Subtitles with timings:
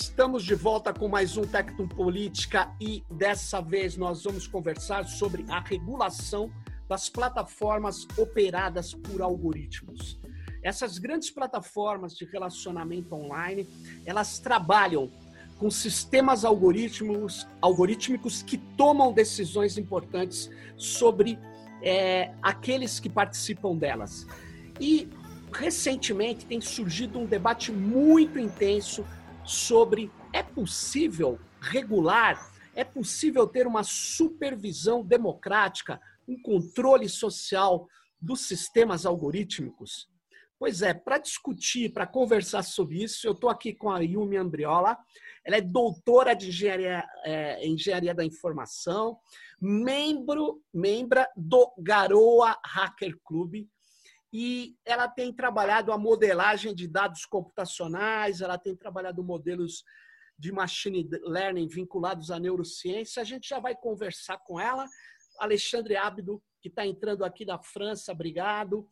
[0.00, 5.44] Estamos de volta com mais um Tecno Política e dessa vez nós vamos conversar sobre
[5.48, 6.52] a regulação
[6.88, 10.16] das plataformas operadas por algoritmos.
[10.62, 13.68] Essas grandes plataformas de relacionamento online,
[14.06, 15.10] elas trabalham
[15.58, 21.40] com sistemas algorítmicos, algorítmicos que tomam decisões importantes sobre
[21.82, 24.28] é, aqueles que participam delas.
[24.80, 25.08] E
[25.52, 29.04] recentemente tem surgido um debate muito intenso
[29.48, 37.88] sobre é possível regular, é possível ter uma supervisão democrática, um controle social
[38.20, 40.08] dos sistemas algorítmicos?
[40.58, 44.98] Pois é, para discutir, para conversar sobre isso, eu estou aqui com a Yumi Ambriola.
[45.44, 49.18] Ela é doutora de engenharia, é, engenharia da informação,
[49.60, 53.66] membro, membra do Garoa Hacker Club,
[54.32, 59.82] e ela tem trabalhado a modelagem de dados computacionais, ela tem trabalhado modelos
[60.38, 63.20] de machine learning vinculados à neurociência.
[63.20, 64.86] A gente já vai conversar com ela.
[65.38, 68.88] Alexandre Abdo, que está entrando aqui da França, obrigado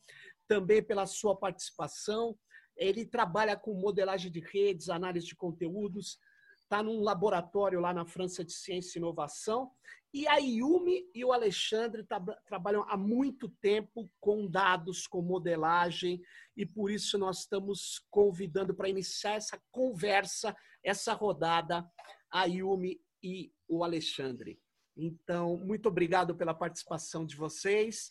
[0.48, 2.36] também pela sua participação.
[2.76, 6.18] Ele trabalha com modelagem de redes, análise de conteúdos,
[6.62, 9.70] está num laboratório lá na França de Ciência e Inovação.
[10.16, 16.22] E a Yumi e o Alexandre tra trabalham há muito tempo com dados, com modelagem,
[16.56, 21.86] e por isso nós estamos convidando para iniciar essa conversa, essa rodada,
[22.32, 24.58] a Yumi e o Alexandre.
[24.96, 28.10] Então, muito obrigado pela participação de vocês.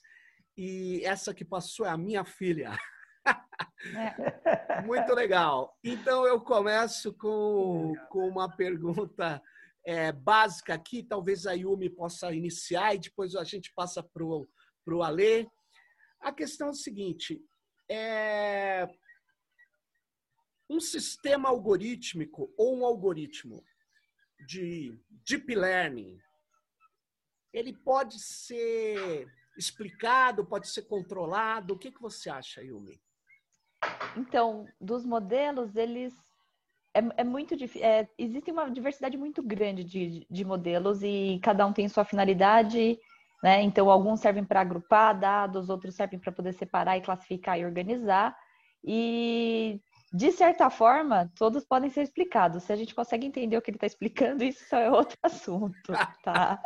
[0.55, 2.77] E essa que passou é a minha filha.
[3.25, 4.85] É.
[4.85, 5.75] Muito legal.
[5.83, 9.41] Então eu começo com, com uma pergunta
[9.85, 15.03] é, básica aqui, talvez a Yumi possa iniciar e depois a gente passa para o
[15.03, 15.47] Alê.
[16.19, 17.39] A questão é a seguinte:
[17.89, 18.87] é,
[20.69, 23.63] um sistema algorítmico ou um algoritmo
[24.47, 26.19] de deep learning,
[27.53, 31.75] ele pode ser explicado, pode ser controlado?
[31.75, 32.99] O que, que você acha, Yumi?
[34.17, 36.13] Então, dos modelos, eles
[36.95, 37.85] é, é muito difícil.
[37.85, 42.97] É, existe uma diversidade muito grande de, de modelos e cada um tem sua finalidade.
[43.43, 43.61] Né?
[43.61, 48.35] Então, alguns servem para agrupar dados, outros servem para poder separar e classificar e organizar.
[48.83, 49.81] E,
[50.13, 52.63] de certa forma, todos podem ser explicados.
[52.63, 56.61] Se a gente consegue entender o que ele está explicando, isso é outro assunto, tá?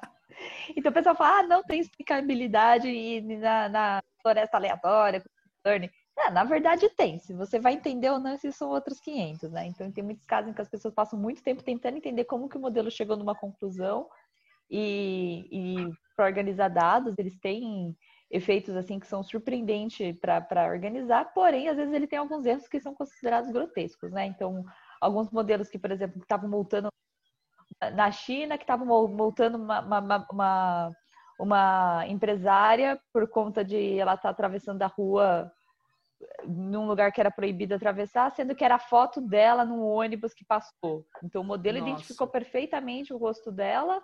[0.76, 5.22] Então o pessoal fala, ah, não tem explicabilidade na, na floresta aleatória,
[6.28, 7.20] é, na verdade tem.
[7.20, 9.68] Se você vai entender ou não, esses são outros 500, né?
[9.68, 12.58] Então tem muitos casos em que as pessoas passam muito tempo tentando entender como que
[12.58, 14.08] o modelo chegou numa conclusão
[14.70, 17.96] e, e para organizar dados, eles têm
[18.30, 22.80] efeitos assim que são surpreendentes para organizar, porém, às vezes ele tem alguns erros que
[22.80, 24.26] são considerados grotescos, né?
[24.26, 24.64] Então,
[25.02, 26.90] alguns modelos que, por exemplo, estavam multando
[27.94, 30.90] na China que estavam multando uma, uma, uma,
[31.40, 35.52] uma, empresária por conta de ela estar tá atravessando a rua
[36.46, 40.46] num lugar que era proibido atravessar, sendo que era a foto dela num ônibus que
[40.46, 41.06] passou.
[41.24, 41.90] Então o modelo Nossa.
[41.90, 44.02] identificou perfeitamente o rosto dela,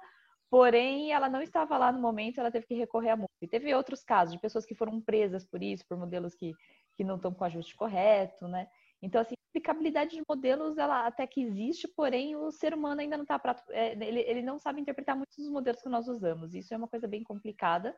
[0.49, 3.33] porém ela não estava lá no momento, ela teve que recorrer à multa.
[3.41, 6.53] E teve outros casos de pessoas que foram presas por isso, por modelos que,
[6.95, 8.67] que não estão com o ajuste correto, né?
[9.01, 13.17] Então, assim, a aplicabilidade de modelos, ela até que existe, porém o ser humano ainda
[13.17, 13.39] não está
[13.69, 16.55] é, ele, ele não sabe interpretar muitos dos modelos que nós usamos.
[16.55, 17.95] Isso é uma coisa bem complicada.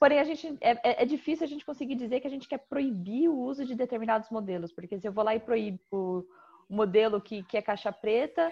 [0.00, 2.56] Porém, a gente é, é, é, difícil a gente conseguir dizer que a gente quer
[2.56, 6.24] proibir o uso de determinados modelos, porque se eu vou lá e proíbo o
[6.70, 8.50] modelo que, que é caixa preta,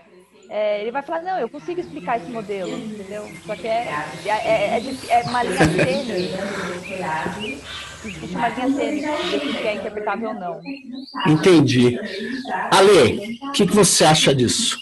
[0.51, 3.25] é, ele vai falar, não, eu consigo explicar esse modelo, entendeu?
[3.47, 3.89] Só que é,
[4.27, 6.29] é, é, é, é uma linha tênue.
[8.05, 10.61] Existe uma linha tênue que é interpretável ou não.
[11.27, 11.99] Entendi.
[12.71, 14.79] Ale, o que, que você acha disso?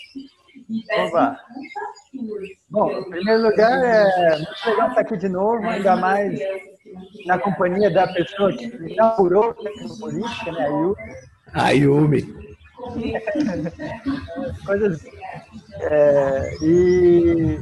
[1.06, 1.38] Opa.
[2.76, 6.38] Bom, em primeiro lugar, é muito legal estar aqui de novo, ainda mais
[7.24, 10.94] na companhia da pessoa que inaugurou a política, né, a Yumi.
[11.54, 12.22] A Yumi.
[14.66, 15.06] Coisas.
[15.80, 17.58] É, e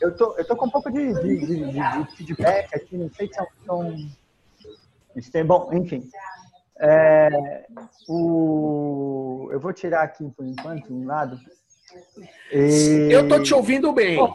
[0.00, 3.28] eu tô, eu tô com um pouco de, de, de, de feedback aqui, não sei
[3.28, 3.34] se
[3.64, 3.96] são.
[5.20, 6.10] são bom, enfim.
[6.80, 7.66] É,
[8.08, 11.38] o, eu vou tirar aqui por enquanto um lado.
[12.52, 13.08] E...
[13.10, 14.18] Eu tô te ouvindo bem.
[14.20, 14.28] Oh,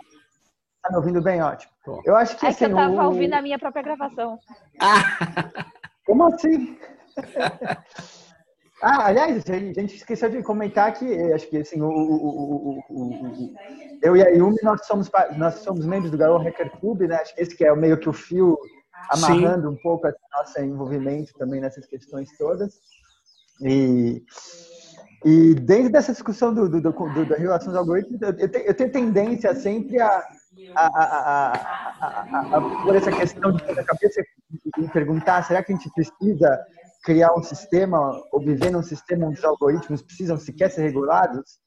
[0.82, 1.42] tá me ouvindo bem?
[1.42, 1.72] Ótimo.
[2.06, 2.46] Eu acho que.
[2.46, 3.06] É assim, que eu tava o...
[3.08, 4.40] ouvindo a minha própria gravação.
[4.80, 5.02] Ah.
[6.06, 6.78] Como assim?
[8.82, 13.56] Ah, aliás, a gente esqueceu de comentar que acho que assim, o, o, o,
[14.04, 17.16] eu e a Yumi nós somos nós somos membros do Garou Hacker Club, né?
[17.16, 18.56] Acho que esse que é meio que o fio
[19.10, 19.74] amarrando Sim.
[19.74, 22.80] um pouco esse nosso envolvimento também nessas questões todas.
[23.62, 24.24] E,
[25.28, 28.74] E dentro dessa discussão do, do, do, do da relação dos algoritmos, eu, tenho, eu
[28.74, 30.24] tenho tendência sempre a,
[30.74, 34.22] a, a, a, por essa questão de a cabeça
[34.78, 36.58] e perguntar, será que a gente precisa
[37.04, 41.60] criar um sistema ou viver num sistema onde os algoritmos precisam sequer ser regulados?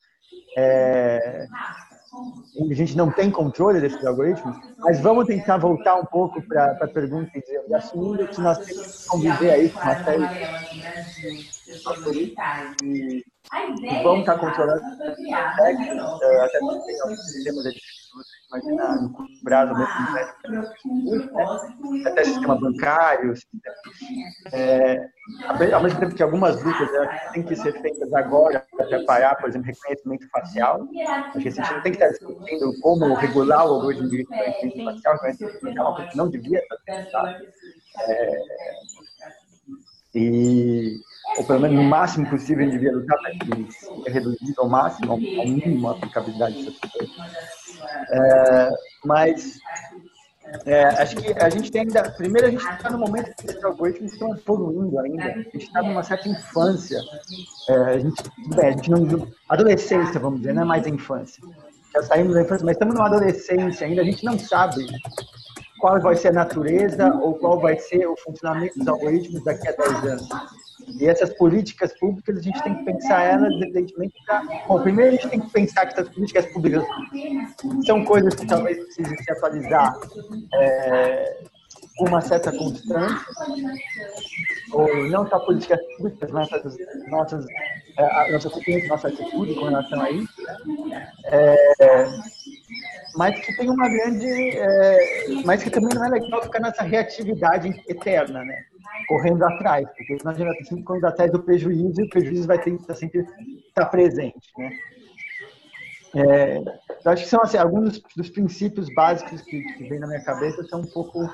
[0.57, 1.47] É,
[2.71, 6.89] a gente não tem controle desses algoritmos, mas vamos tentar voltar um pouco para a
[6.89, 10.27] pergunta e dizer, assumindo que nós temos que conviver aí com uma série
[11.69, 12.35] de
[12.83, 13.25] e
[14.02, 14.81] vamos estar controlando
[15.56, 17.81] técnicas, é, até porque tem alguns sistemas de
[18.49, 20.35] imaginar no curto prazo mesmo, né?
[22.06, 23.35] até sistema bancário.
[24.52, 25.08] É,
[25.73, 29.49] ao mesmo tempo que algumas lutas né, têm que ser feitas agora para preparar, por
[29.49, 30.88] exemplo, reconhecimento facial.
[31.06, 34.85] Acho que a gente não tem que estar discutindo como regular o algoritmo de reconhecimento
[34.85, 37.41] facial, mas é uma coisa que não devia estar.
[38.08, 38.38] É,
[40.14, 41.00] e
[41.38, 45.19] ou pelo menos no máximo possível, gente devia lutar para que reduzir ao máximo, ao
[45.19, 47.17] mínimo, a aplicabilidade dessas coisas.
[48.12, 48.71] É,
[49.05, 49.61] mas
[50.67, 52.11] é, acho que a gente tem ainda.
[52.11, 55.25] Primeiro, a gente está no momento que esses algoritmos estão evoluindo ainda.
[55.25, 57.00] A gente está numa certa infância.
[57.69, 58.23] É, a, gente,
[58.55, 59.29] bem, a gente não.
[59.49, 61.43] Adolescência, vamos dizer, não é mais a infância.
[61.94, 64.03] Já saímos da infância, mas estamos numa adolescência ainda.
[64.03, 64.87] A gente não sabe
[65.81, 69.73] qual vai ser a natureza ou qual vai ser o funcionamento dos algoritmos daqui a
[69.73, 70.29] 10 anos.
[70.88, 74.43] E essas políticas públicas, a gente tem que pensar elas, evidentemente, pra...
[74.67, 76.85] Bom, primeiro a gente tem que pensar que essas políticas públicas
[77.87, 79.94] são coisas que talvez precisem se atualizar
[80.55, 81.43] é,
[81.97, 83.27] com uma certa constância,
[84.73, 86.77] ou não só políticas públicas, nossas,
[87.09, 87.47] nossas,
[87.99, 90.35] é, a nossa opinião, nossa atitude com relação a isso.
[91.25, 91.56] É,
[93.17, 94.51] mas que tem uma grande.
[94.57, 94.99] É,
[95.45, 98.65] mas que também não é legal ficar nessa reatividade eterna, né?
[99.07, 102.47] correndo atrás, porque senão a gente vai sempre correndo atrás do prejuízo e o prejuízo
[102.47, 103.27] vai ter que estar sempre
[103.69, 104.53] estar presente.
[104.57, 104.79] Né?
[106.15, 106.59] É,
[107.05, 110.62] eu acho que são assim, alguns dos princípios básicos que, que vem na minha cabeça
[110.65, 111.29] são um pouco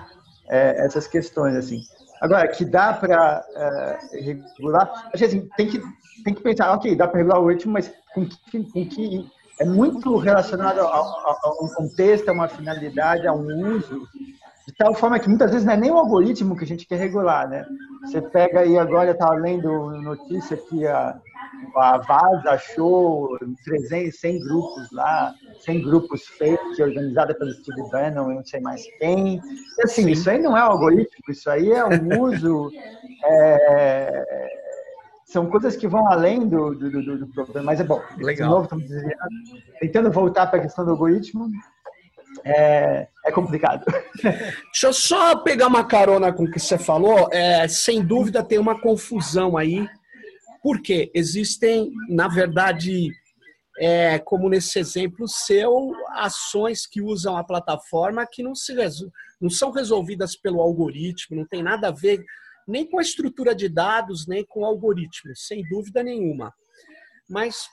[0.48, 1.80] é, essas questões assim.
[2.20, 5.82] Agora, que dá para é, regular, acho que assim, tem que,
[6.24, 9.64] tem que pensar, ok, dá para regular o ritmo, mas com que, com que é
[9.64, 14.06] muito relacionado a, a, a, um contexto, a uma finalidade, a um uso
[14.66, 16.98] de tal forma que muitas vezes não é nem o algoritmo que a gente quer
[16.98, 17.64] regular, né?
[18.02, 19.68] Você pega aí agora, estava lendo
[20.02, 21.16] notícia que a,
[21.76, 28.34] a Vaz achou 300, 100 grupos lá, 100 grupos fake, organizada pelo Steve Bannon e
[28.34, 29.36] não sei mais quem.
[29.36, 30.10] E, assim, Sim.
[30.10, 32.70] isso aí não é algoritmo, isso aí é um uso...
[33.24, 34.65] É,
[35.26, 37.66] são coisas que vão além do, do, do, do problema.
[37.66, 38.00] Mas é bom.
[38.16, 38.48] Legal.
[38.48, 39.14] De novo, estamos
[39.80, 41.50] tentando voltar para a questão do algoritmo
[42.44, 43.84] é, é complicado.
[44.22, 47.28] Deixa eu só pegar uma carona com o que você falou.
[47.32, 49.88] É, sem dúvida tem uma confusão aí,
[50.62, 53.10] porque existem, na verdade,
[53.78, 58.74] é, como nesse exemplo seu, ações que usam a plataforma que não, se
[59.40, 62.24] não são resolvidas pelo algoritmo, não tem nada a ver
[62.66, 66.52] nem com a estrutura de dados, nem com o algoritmo, sem dúvida nenhuma.
[67.28, 67.68] Mas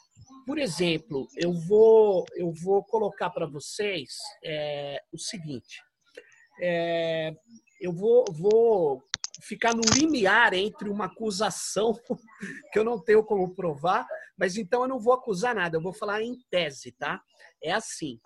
[0.46, 5.82] por exemplo, eu vou, eu vou colocar para vocês é, o seguinte.
[6.62, 7.34] É,
[7.80, 9.02] eu vou, vou
[9.42, 11.94] ficar no limiar entre uma acusação
[12.72, 14.06] que eu não tenho como provar,
[14.38, 17.22] mas então eu não vou acusar nada, eu vou falar em tese, tá?
[17.64, 18.20] É assim.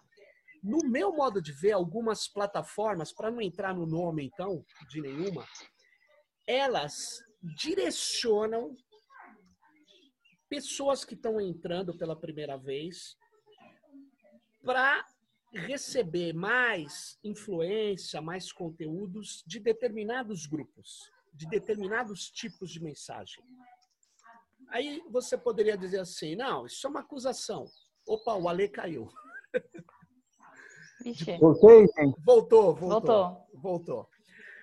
[0.63, 5.45] No meu modo de ver, algumas plataformas, para não entrar no nome então de nenhuma,
[6.48, 7.22] elas
[7.58, 8.75] direcionam
[10.50, 13.18] pessoas que estão entrando pela primeira vez
[14.63, 15.06] para
[15.54, 23.44] receber mais influência, mais conteúdos de determinados grupos, de determinados tipos de mensagem.
[24.70, 27.66] Aí você poderia dizer assim: não, isso é uma acusação.
[28.06, 29.10] Opa, o Ale caiu.
[31.39, 31.86] Voltei.
[32.25, 32.75] Voltou, voltou.
[32.75, 33.48] Voltou.
[33.54, 34.16] voltou.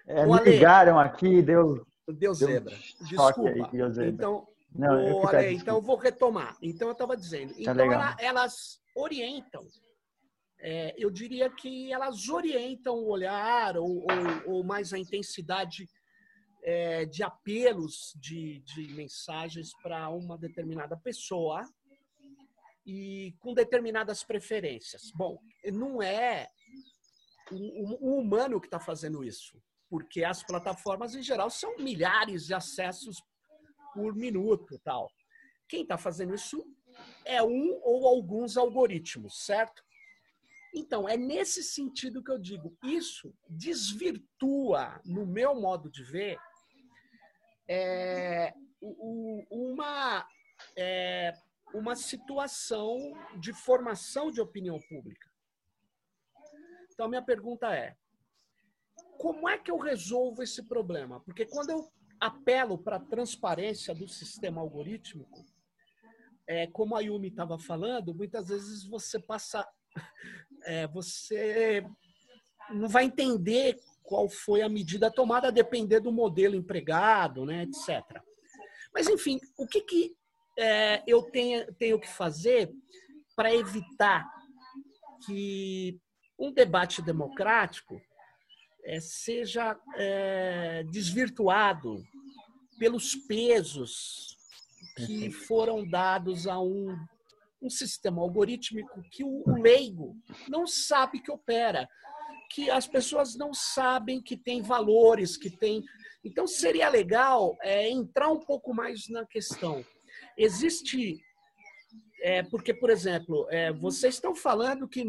[0.06, 1.86] É, me ligaram aqui, deu.
[2.06, 2.76] Deu zebra.
[3.00, 3.48] Desculpa.
[3.48, 6.56] Aí, Então, não, aí, então eu vou retomar.
[6.60, 7.54] Então eu estava dizendo.
[7.54, 9.66] Tá então ela, elas orientam.
[10.58, 15.88] É, eu diria que elas orientam o olhar ou, ou, ou mais a intensidade
[16.62, 21.62] é, de apelos de, de mensagens para uma determinada pessoa
[22.86, 25.10] e com determinadas preferências.
[25.14, 25.38] Bom,
[25.72, 26.48] não é
[27.50, 29.60] o, o humano que está fazendo isso,
[29.94, 33.22] porque as plataformas em geral são milhares de acessos
[33.94, 35.08] por minuto tal.
[35.68, 36.66] Quem está fazendo isso
[37.24, 39.84] é um ou alguns algoritmos, certo?
[40.74, 46.36] Então, é nesse sentido que eu digo, isso desvirtua, no meu modo de ver,
[47.68, 48.52] é,
[49.48, 50.28] uma,
[50.76, 51.32] é,
[51.72, 52.98] uma situação
[53.38, 55.30] de formação de opinião pública.
[56.92, 57.96] Então, minha pergunta é:
[59.18, 61.20] como é que eu resolvo esse problema?
[61.20, 61.90] Porque quando eu
[62.20, 65.44] apelo para a transparência do sistema algorítmico,
[66.46, 69.66] é, como a Yumi estava falando, muitas vezes você passa.
[70.66, 71.86] É, você
[72.70, 78.02] não vai entender qual foi a medida tomada, a depender do modelo empregado, né, etc.
[78.94, 80.16] Mas, enfim, o que, que
[80.58, 82.72] é, eu tenho, tenho que fazer
[83.36, 84.26] para evitar
[85.26, 86.00] que
[86.38, 88.00] um debate democrático
[88.84, 92.04] é, seja é, desvirtuado
[92.78, 94.36] pelos pesos
[94.96, 96.96] que foram dados a um,
[97.60, 100.16] um sistema algorítmico que o, o leigo
[100.48, 101.88] não sabe que opera,
[102.50, 105.82] que as pessoas não sabem que tem valores, que tem.
[106.22, 109.84] Então seria legal é, entrar um pouco mais na questão.
[110.36, 111.20] Existe
[112.22, 115.04] é, porque, por exemplo, é, vocês estão falando que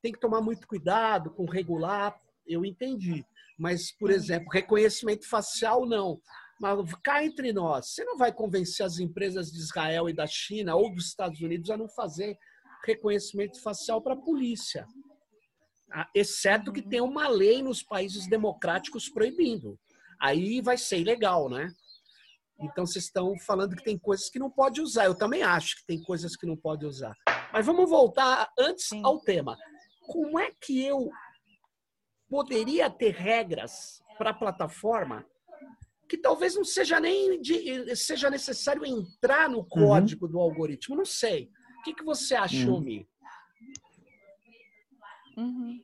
[0.00, 3.24] tem que tomar muito cuidado com regular, eu entendi.
[3.58, 4.16] Mas, por uhum.
[4.16, 6.20] exemplo, reconhecimento facial, não.
[6.60, 10.76] Mas cá entre nós, você não vai convencer as empresas de Israel e da China
[10.76, 12.36] ou dos Estados Unidos a não fazer
[12.84, 14.86] reconhecimento facial para a polícia.
[15.92, 19.78] Ah, exceto que tem uma lei nos países democráticos proibindo.
[20.20, 21.72] Aí vai ser ilegal, né?
[22.60, 25.06] Então vocês estão falando que tem coisas que não pode usar.
[25.06, 27.14] Eu também acho que tem coisas que não pode usar.
[27.52, 29.02] Mas vamos voltar antes Sim.
[29.04, 29.56] ao tema
[30.06, 31.10] como é que eu
[32.28, 35.24] poderia ter regras para a plataforma
[36.08, 39.68] que talvez não seja nem de, seja necessário entrar no uhum.
[39.68, 40.32] código uhum.
[40.32, 40.96] do algoritmo?
[40.96, 41.50] Não sei.
[41.80, 42.80] O que, que você achou, uhum.
[42.80, 43.08] Mi?
[45.36, 45.80] Uhum.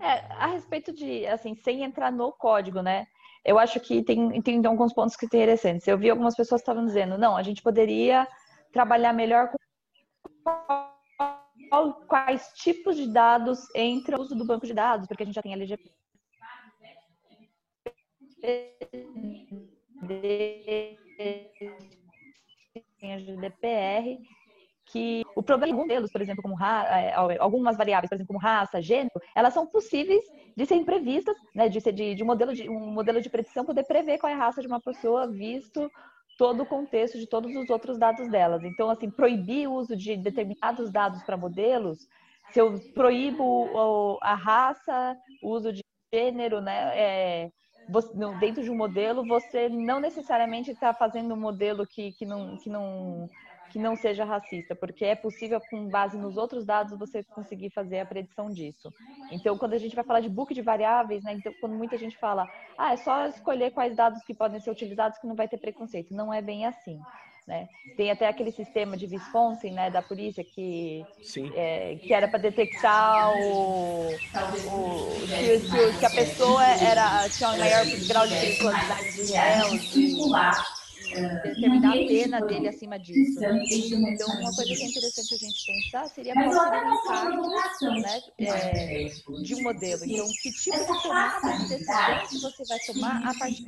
[0.00, 3.06] É, a respeito de, assim, sem entrar no código, né?
[3.44, 5.86] Eu acho que tem, tem alguns pontos que interessantes.
[5.86, 8.26] Eu vi algumas pessoas estavam dizendo, não, a gente poderia
[8.72, 9.58] trabalhar melhor com
[12.06, 15.42] quais tipos de dados entram no uso do banco de dados, porque a gente já
[15.42, 15.90] tem LGPD,
[22.98, 24.18] tem a GDPR,
[24.86, 28.82] que o problema de modelos, por exemplo, como é, algumas variáveis, por exemplo, como raça,
[28.82, 30.24] gênero, elas são possíveis
[30.56, 33.64] de serem previstas, né, de ser de, de, um modelo de um modelo de predição
[33.64, 35.90] poder prever qual é a raça de uma pessoa visto
[36.40, 38.64] todo o contexto de todos os outros dados delas.
[38.64, 42.08] Então, assim, proibir o uso de determinados dados para modelos,
[42.50, 47.50] se eu proíbo a raça, o uso de gênero, né, é,
[48.40, 52.70] dentro de um modelo, você não necessariamente está fazendo um modelo que, que, não, que
[52.70, 53.28] não
[53.70, 58.00] que não seja racista, porque é possível, com base nos outros dados, você conseguir fazer
[58.00, 58.92] a predição disso.
[59.30, 62.16] Então, quando a gente vai falar de book de variáveis, né, então, quando muita gente
[62.18, 62.46] fala,
[62.76, 66.14] ah, é só escolher quais dados que podem ser utilizados que não vai ter preconceito.
[66.14, 67.00] Não é bem assim.
[67.46, 67.68] Né?
[67.96, 71.04] Tem até aquele sistema de Wisconsin, né, da polícia, que,
[71.56, 74.16] é, que era para detectar o, o
[75.26, 80.79] que, que, a pessoa era, tinha um maior grau de periculosidade de
[81.12, 83.40] réus determinar a pena dele acima disso.
[83.42, 88.22] Então, uma coisa que é interessante a gente pensar seria qual seria o impacto né,
[88.38, 89.10] é,
[89.42, 90.04] de um modelo.
[90.04, 93.64] Então, que tipo de tomada de decisão você vai tomar a partir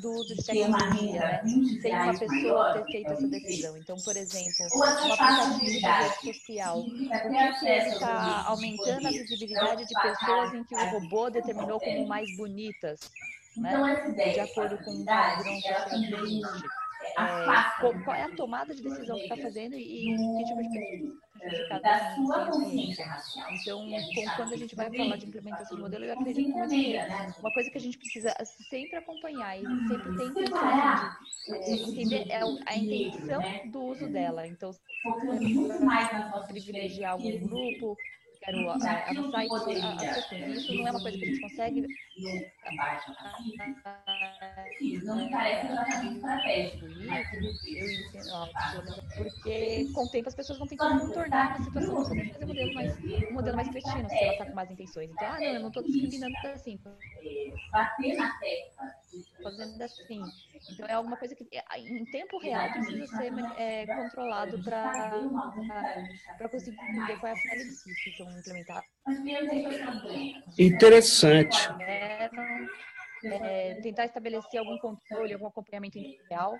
[0.00, 1.42] do uso de tecnologia, né?
[1.82, 3.76] Sem uma pessoa ter feito essa decisão.
[3.76, 9.94] Então, por exemplo, um aplicativo de rede social, por que está aumentando a visibilidade de
[10.00, 13.00] pessoas em que o robô determinou como mais bonitas?
[13.56, 14.32] Então, né?
[14.32, 15.88] de acordo com o padrão social
[17.16, 21.24] é, qual é a tomada de decisão que está fazendo e, e que tipo de
[21.38, 23.04] pessoa da sua consciência
[23.50, 23.86] Então,
[24.36, 26.96] quando a gente vai falar de implementação de modelo, eu acredito muito que
[27.40, 28.34] uma coisa que a gente precisa
[28.70, 30.44] sempre acompanhar e sempre tem que
[31.52, 34.46] é, entender é a intenção do uso dela.
[34.46, 34.80] Então, se
[36.48, 37.96] privilegiar algum grupo,
[38.44, 39.14] quero avançar e
[40.52, 41.86] Isso não é uma coisa que a gente consegue.
[45.04, 46.86] Não me parece exatamente estratégico.
[49.16, 52.48] Porque com o tempo as pessoas vão que contornar a situação para poder fazer um
[52.48, 52.98] modelo mais,
[53.30, 55.10] um modelo mais cretino, se ela está com más intenções.
[55.10, 56.78] Então, ah, não, eu não estou discriminando assim.
[57.72, 58.94] Bater na tecla.
[59.42, 60.22] Fazendo assim.
[60.72, 67.18] Então, é alguma coisa que em tempo real precisa ser é, controlado para conseguir entender
[67.18, 68.84] qual é a finalidade que estão implementar.
[70.58, 71.58] Interessante.
[71.80, 72.30] É,
[73.24, 76.58] é, tentar estabelecer algum controle, algum acompanhamento real,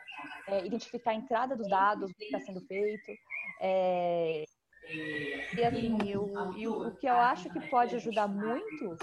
[0.48, 3.12] é, identificar a entrada dos dados, o que está sendo feito,
[3.60, 4.44] é,
[4.86, 8.96] e assim, eu, eu, o que eu acho que pode ajudar muito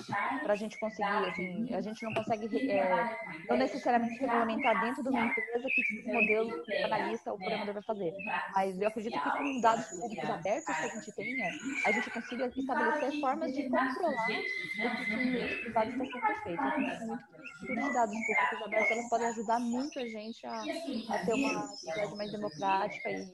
[0.44, 3.18] para a gente conseguir, assim, a gente não consegue é,
[3.50, 7.38] não necessariamente regulamentar dentro de uma empresa que tipo de modelo que o analista ou
[7.38, 8.14] o programador vai fazer.
[8.54, 11.52] Mas eu acredito que com dados públicos abertos que a gente tenha,
[11.86, 16.66] a gente consiga estabelecer formas de controlar o que os dados estão sendo feitos.
[16.66, 17.24] Eu acredito muito
[17.62, 21.68] que de dados públicos abertos elas podem ajudar muito a gente a, a ter uma
[21.68, 23.32] sociedade mais democrática e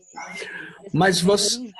[0.94, 1.72] mas você.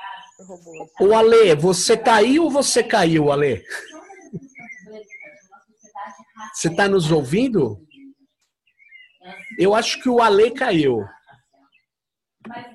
[1.00, 3.64] O Ale, você caiu ou você caiu, Ale?
[6.54, 7.84] Você está nos ouvindo?
[9.58, 11.04] Eu acho que o Ale caiu.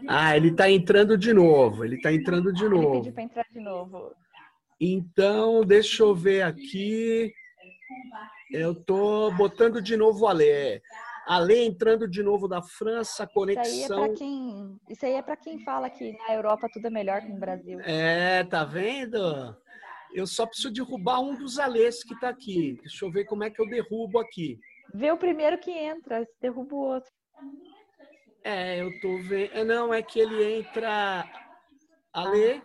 [0.08, 1.86] Ah, ele está entrando de novo.
[1.86, 3.06] Ele está entrando de novo.
[3.06, 4.14] Ele pediu entrar de novo.
[4.80, 7.34] Então, deixa eu ver aqui.
[8.52, 10.82] Eu tô botando de novo o Ale.
[11.26, 13.72] Ale entrando de novo da França, conexão.
[13.74, 16.88] Isso aí é para quem, isso aí é para quem fala que na Europa tudo
[16.88, 17.80] é melhor que no Brasil.
[17.82, 19.56] É, tá vendo?
[20.14, 22.78] Eu só preciso derrubar um dos Alês que está aqui.
[22.82, 24.60] Deixa eu ver como é que eu derrubo aqui.
[24.94, 27.12] Vê o primeiro que entra, derruba o outro.
[28.44, 29.54] É, eu tô vendo.
[29.54, 31.26] É, não, é que ele entra.
[32.12, 32.62] Ale.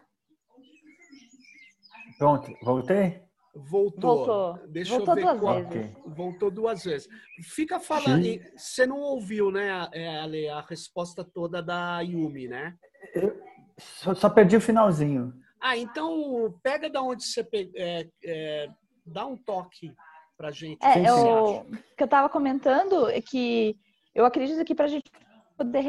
[2.18, 3.27] Pronto, voltei?
[3.66, 4.26] Voltou.
[4.26, 4.68] Voltou.
[4.68, 5.68] Deixa Voltou eu ver duas qual...
[5.68, 5.96] vezes.
[6.06, 7.08] Voltou duas vezes.
[7.42, 8.22] Fica falando.
[8.22, 8.40] Sim.
[8.56, 12.76] Você não ouviu, né, é, Ale, a resposta toda da Yumi, né?
[13.14, 13.40] Eu
[13.78, 15.32] só, só perdi o finalzinho.
[15.60, 18.68] Ah, então pega da onde você é, é,
[19.04, 19.92] dá um toque
[20.36, 20.78] pra gente.
[20.84, 21.64] É, eu, o
[21.96, 23.76] que eu estava comentando é que
[24.14, 25.10] eu acredito que para a gente
[25.56, 25.84] poder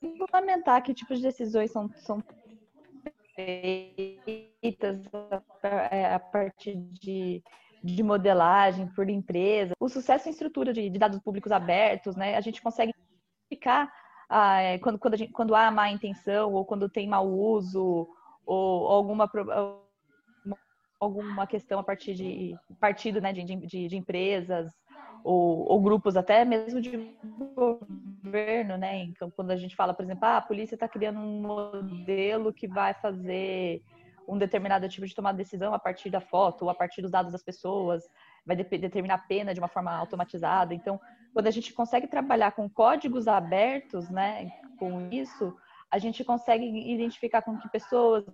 [0.00, 2.22] regulamentar que tipos de decisões são, são
[3.36, 5.02] feitas
[5.90, 7.42] é, a partir de,
[7.84, 9.74] de modelagem por empresa.
[9.78, 12.36] O sucesso em estrutura de, de dados públicos abertos, né?
[12.36, 12.92] A gente consegue
[13.48, 13.92] ficar
[14.28, 18.08] ah, é, quando, quando, gente, quando, há má intenção ou quando tem mau uso
[18.44, 19.30] ou alguma
[20.98, 24.72] alguma questão a partir de partido né, de, de, de empresas
[25.24, 27.14] ou, ou, grupos até mesmo de
[27.54, 28.98] governo, né?
[29.04, 32.66] Então, quando a gente fala, por exemplo, ah, a polícia está criando um modelo que
[32.66, 33.82] vai fazer
[34.28, 37.10] um determinado tipo de tomada de decisão a partir da foto ou a partir dos
[37.10, 38.02] dados das pessoas,
[38.44, 40.74] vai determinar a pena de uma forma automatizada.
[40.74, 41.00] Então,
[41.32, 45.56] quando a gente consegue trabalhar com códigos abertos, né, com isso,
[45.90, 48.24] a gente consegue identificar com que pessoas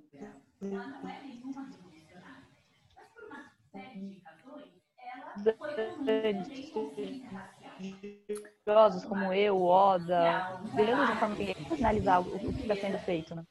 [8.66, 13.42] estudiosos como eu, Oda, devemos de forma que finalizar o que está sendo feito, né?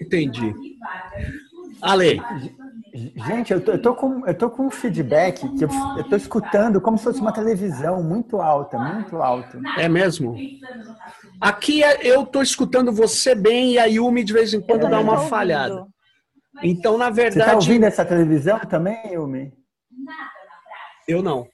[0.00, 0.54] Entendi.
[1.80, 2.20] Ale.
[2.94, 6.16] Gente, eu tô, eu tô, com, eu tô com um feedback que eu, eu tô
[6.16, 9.58] escutando como se fosse uma televisão muito alta, muito alto.
[9.78, 10.36] É mesmo?
[11.40, 15.00] Aqui é, eu tô escutando você bem e a Yumi de vez em quando dá
[15.00, 15.86] uma falhada.
[16.62, 17.44] Então, na verdade.
[17.44, 19.52] Você tá ouvindo essa televisão também, Yumi?
[21.08, 21.46] Eu não.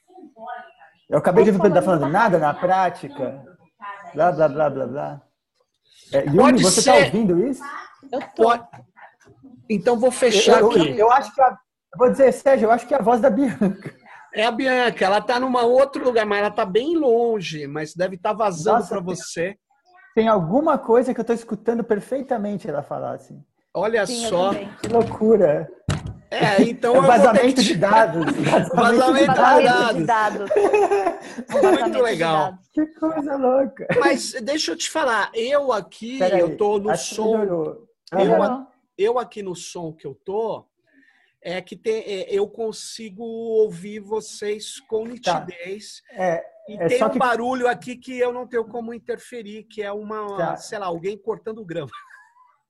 [1.09, 3.43] Eu acabei de ouvir falando nada na prática.
[4.15, 5.23] Blá, blá, blá, blá, blá.
[6.13, 7.63] É, Yumi, Pode você está ouvindo isso?
[8.11, 8.43] Eu tô.
[8.45, 8.69] Pode...
[9.71, 10.91] Então vou fechar eu, aqui.
[10.91, 11.57] Eu, eu acho que a...
[11.97, 13.95] vou dizer, Sérgio, eu acho que é a voz da Bianca.
[14.35, 18.17] É a Bianca, ela está num outro lugar, mas ela está bem longe, mas deve
[18.17, 19.57] estar tá vazando para você.
[20.15, 23.43] Tem alguma coisa que eu estou escutando perfeitamente ela falar assim.
[23.73, 24.53] Olha Sim, só.
[24.53, 25.69] Que loucura.
[26.31, 28.25] É, então é vazamento de dados.
[28.75, 30.51] Vazamento, vazamento de dados.
[31.81, 32.59] Muito legal.
[32.73, 33.87] Que coisa louca.
[33.99, 37.89] Mas deixa eu te falar, eu aqui, eu tô no som.
[38.13, 40.67] Eu, eu aqui no som que eu tô,
[41.43, 45.41] é que tem, é, eu consigo ouvir vocês com tá.
[45.41, 46.03] nitidez.
[46.09, 46.23] Tá.
[46.23, 47.19] É, e é tem um que...
[47.19, 50.57] barulho aqui que eu não tenho como interferir, que é uma, tá.
[50.57, 51.91] sei lá, alguém cortando grama.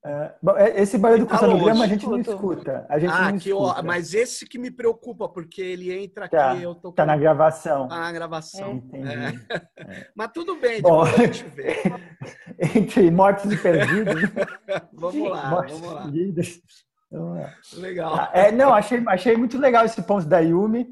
[0.05, 2.87] É, é, esse barulho do cronograma a gente não escuta.
[2.89, 3.83] A gente ah, não escuta.
[3.83, 6.37] Mas esse que me preocupa, porque ele entra aqui.
[6.37, 7.89] Tá, eu tô tá na gravação.
[7.89, 8.83] Tá na gravação.
[8.93, 10.07] É, é.
[10.15, 11.77] Mas tudo bem, Bom, a gente vê.
[12.77, 14.23] Entre mortos e perdidos.
[14.95, 16.03] vamos lá, mortos vamos lá.
[16.03, 16.61] Perdidos.
[17.11, 17.55] Vamos lá.
[17.75, 18.15] Legal.
[18.15, 20.87] Ah, é, não, achei, achei muito legal esse ponto da Yumi.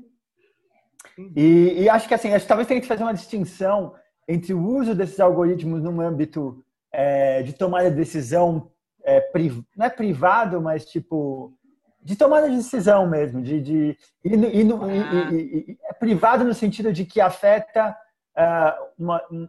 [1.17, 1.33] Uhum.
[1.37, 3.95] E, e, acho que assim, acho que talvez tenha que fazer uma distinção
[4.29, 8.71] entre o uso desses algoritmos no âmbito é, de tomada de decisão
[9.07, 11.55] é, priv, não é privado, mas tipo
[12.03, 15.33] de tomada de decisão mesmo, de, de e, no, e, no, ah.
[15.33, 17.97] e, é privado no sentido de que afeta
[18.37, 19.49] uh, uma, um,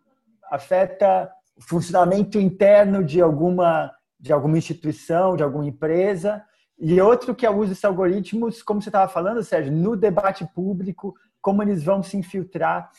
[0.52, 6.44] afeta o funcionamento interno de alguma de alguma instituição, de alguma empresa,
[6.80, 10.44] e outro que é o uso desses algoritmos, como você estava falando, Sérgio, no debate
[10.56, 12.90] público, como eles vão se infiltrar.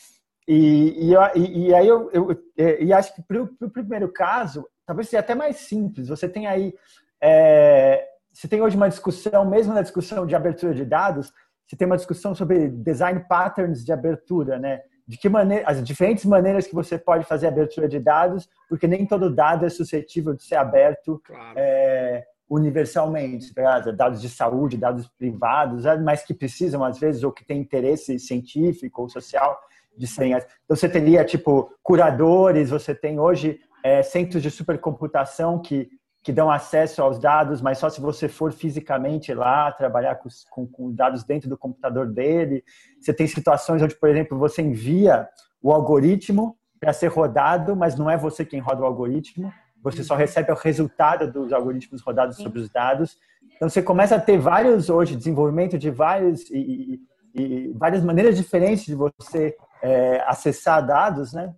[0.47, 5.07] E, e, e aí eu, eu, eu, e acho que para o primeiro caso, talvez
[5.07, 6.07] seja até mais simples.
[6.07, 6.73] Você tem aí,
[7.21, 11.31] é, você tem hoje uma discussão, mesmo na discussão de abertura de dados,
[11.67, 14.81] você tem uma discussão sobre design patterns de abertura, né?
[15.07, 19.05] De que maneira, as diferentes maneiras que você pode fazer abertura de dados, porque nem
[19.05, 21.53] todo dado é suscetível de ser aberto claro.
[21.55, 27.31] é, universalmente, tá dados de saúde, dados privados, é, mas que precisam às vezes ou
[27.31, 29.55] que têm interesse científico ou social
[29.95, 30.33] de serem.
[30.33, 35.89] Então você teria tipo curadores, você tem hoje é, centros de supercomputação que
[36.21, 40.67] que dão acesso aos dados, mas só se você for fisicamente lá trabalhar com, com,
[40.67, 42.63] com dados dentro do computador dele.
[42.99, 45.27] Você tem situações onde, por exemplo, você envia
[45.61, 49.51] o algoritmo para ser rodado, mas não é você quem roda o algoritmo.
[49.81, 53.17] Você só recebe o resultado dos algoritmos rodados sobre os dados.
[53.55, 56.99] Então você começa a ter vários hoje desenvolvimento de vários e,
[57.33, 61.53] e, e várias maneiras diferentes de você é, acessar dados, né?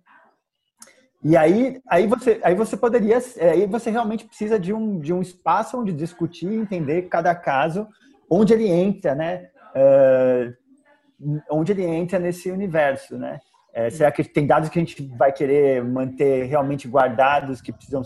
[1.24, 5.12] E aí, aí, você, aí você poderia, é, aí você realmente precisa de um, de
[5.12, 7.86] um espaço onde discutir, entender cada caso,
[8.28, 9.48] onde ele entra, né?
[9.76, 13.38] Uh, onde ele entra nesse universo, né?
[13.72, 18.02] É, será que tem dados que a gente vai querer manter realmente guardados, que precisam,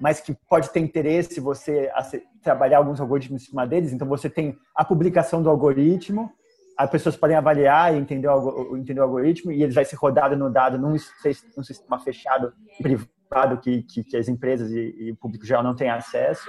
[0.00, 1.90] mas que pode ter interesse você
[2.42, 3.92] trabalhar alguns algoritmos em cima deles?
[3.92, 6.30] Então você tem a publicação do algoritmo,
[6.78, 10.36] as pessoas podem avaliar e entender o, entender o algoritmo e ele vai ser rodado
[10.36, 10.94] no dado num,
[11.56, 15.74] num sistema fechado, privado, que, que, que as empresas e, e, o público geral não
[15.74, 16.48] têm acesso.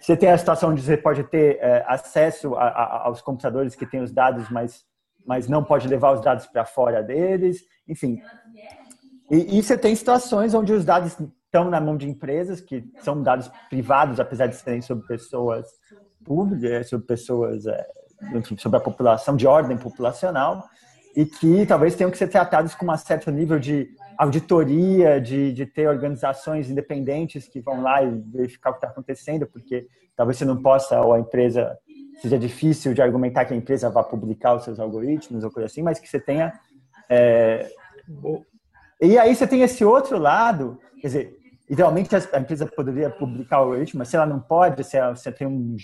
[0.00, 3.86] Você tem a situação onde você pode ter é, acesso a, a, aos computadores que
[3.86, 4.84] têm os dados, mas,
[5.24, 7.60] mas não pode levar os dados para fora deles.
[7.86, 8.20] Enfim.
[9.30, 13.22] E, e você tem situações onde os dados estão na mão de empresas, que são
[13.22, 15.68] dados privados, apesar de serem sobre pessoas
[16.24, 17.86] públicas, sobre pessoas é,
[18.34, 20.68] enfim, sobre a população, de ordem populacional,
[21.16, 25.66] e que talvez tenham que ser tratados com um certo nível de auditoria, de, de
[25.66, 30.44] ter organizações independentes que vão lá e verificar o que está acontecendo, porque talvez você
[30.44, 31.76] não possa, ou a empresa,
[32.20, 35.82] seja difícil de argumentar que a empresa vá publicar os seus algoritmos ou coisa assim,
[35.82, 36.52] mas que você tenha.
[37.08, 37.70] É...
[39.00, 41.39] E aí você tem esse outro lado, quer dizer,
[41.70, 45.30] Idealmente a empresa poderia publicar o algoritmo, mas se ela não pode, se, ela, se
[45.30, 45.76] tem um,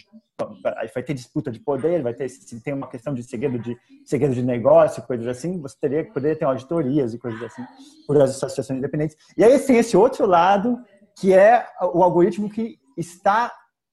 [0.93, 4.35] vai ter disputa de poder, vai ter se tem uma questão de segredo de segredo
[4.35, 7.63] de negócio, coisas assim, você teria poderia ter auditorias e coisas assim
[8.05, 9.17] por as associações independentes.
[9.39, 10.77] E aí tem esse outro lado
[11.15, 13.53] que é o algoritmo que está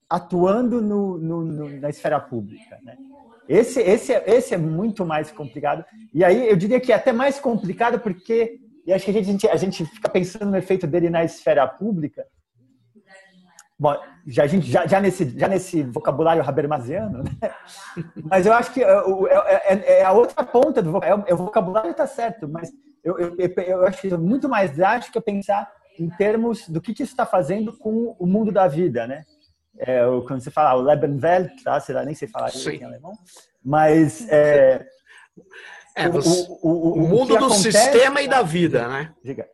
[0.10, 2.97] atuando no, no, no, na esfera pública, né?
[3.47, 5.86] Esse, esse, esse é muito mais complicado.
[6.12, 9.48] E aí eu diria que é até mais complicado porque e acho que a gente,
[9.48, 12.26] a gente fica pensando no efeito dele na esfera pública.
[13.80, 13.96] Bom,
[14.28, 17.54] já, a gente, já, já, nesse, já nesse vocabulário habermasiano, né?
[18.24, 21.26] mas eu acho que é, é, é, é a outra ponta do vocabulário.
[21.28, 22.72] É, o vocabulário está certo, mas
[23.04, 25.69] eu, eu, eu, acho que é muito mais drástico pensar
[26.00, 29.24] em termos do que, que isso está fazendo com o mundo da vida, né?
[29.78, 31.80] É, quando você fala o Lebenwelt, tá?
[31.80, 33.13] sei lá, nem sei falar isso em alemão,
[33.63, 34.86] mas é,
[35.95, 39.13] é, você, o, o, o, mundo do acontece, sistema e da vida, né?
[39.23, 39.47] Diga.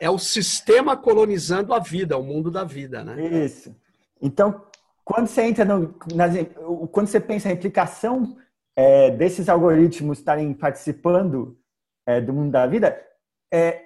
[0.00, 3.44] É o sistema colonizando a vida, o mundo da vida, né?
[3.44, 3.74] Isso.
[4.20, 4.62] Então,
[5.02, 6.34] quando você entra no, nas,
[6.92, 8.36] quando você pensa em implicação
[8.76, 11.58] é, desses algoritmos estarem participando
[12.06, 13.00] é, do mundo da vida,
[13.50, 13.82] é,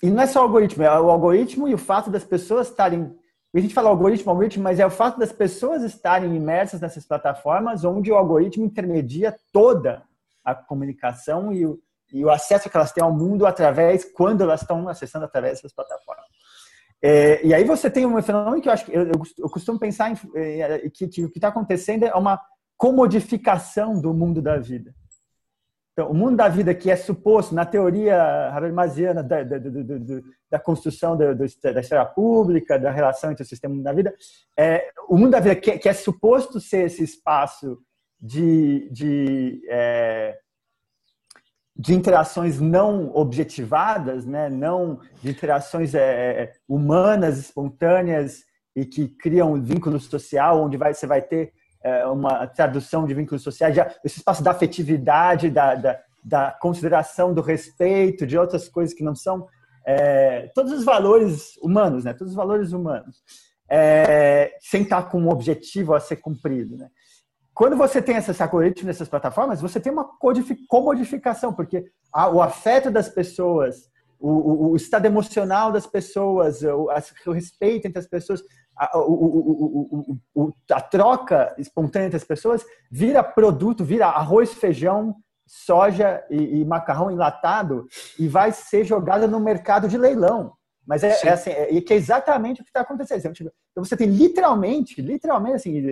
[0.00, 3.16] e não é só o algoritmo, é o algoritmo e o fato das pessoas estarem
[3.54, 7.84] a gente fala algoritmo, algoritmo, mas é o fato das pessoas estarem imersas nessas plataformas
[7.84, 10.02] onde o algoritmo intermedia toda
[10.44, 11.78] a comunicação e o,
[12.12, 15.72] e o acesso que elas têm ao mundo através, quando elas estão acessando através dessas
[15.72, 16.26] plataformas.
[17.02, 20.10] É, e aí você tem um fenômeno que eu acho que eu, eu costumo pensar
[20.10, 22.40] em, é, que, que, o que está acontecendo é uma
[22.76, 24.94] comodificação do mundo da vida.
[25.92, 30.58] Então, o mundo da vida que é suposto, na teoria habermasiana da, da, da, da
[30.58, 31.44] construção da, da
[31.80, 34.14] esfera pública, da relação entre o sistema e o mundo da vida,
[34.58, 37.78] é, o mundo da vida que, que é suposto ser esse espaço
[38.22, 40.38] de, de, é,
[41.74, 44.48] de interações não objetivadas, né?
[44.48, 48.44] não de interações é, é, humanas, espontâneas
[48.76, 53.12] e que criam um vínculo social, onde vai, você vai ter é, uma tradução de
[53.12, 58.68] vínculos sociais, já, esse espaço da afetividade, da, da, da, consideração, do respeito, de outras
[58.68, 59.48] coisas que não são
[59.84, 62.12] é, todos os valores humanos, né?
[62.12, 63.20] todos os valores humanos,
[63.68, 66.76] é, sem estar com um objetivo a ser cumprido.
[66.76, 66.88] Né?
[67.54, 70.08] Quando você tem esses algoritmos nessas plataformas, você tem uma
[70.68, 71.84] comodificação, porque
[72.32, 76.88] o afeto das pessoas, o, o, o, estado emocional das pessoas, o,
[77.26, 78.42] o respeito entre as pessoas,
[78.76, 78.90] a,
[80.70, 85.14] a, troca espontânea entre as pessoas vira produto, vira arroz, feijão,
[85.46, 87.86] soja e, e, macarrão enlatado
[88.18, 90.54] e vai ser jogada no mercado de leilão.
[90.86, 93.32] Mas é, é assim, é, que é exatamente o que está acontecendo.
[93.32, 95.82] Tipo, então você tem literalmente, literalmente assim,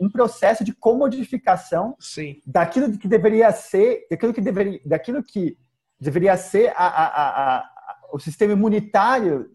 [0.00, 2.40] um processo de comodificação Sim.
[2.46, 5.56] daquilo que deveria ser, daquilo que deveria, daquilo que
[6.00, 7.70] deveria ser a, a, a,
[8.12, 9.50] o sistema imunitário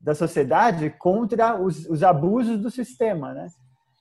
[0.00, 3.48] da sociedade contra os, os abusos do sistema, né?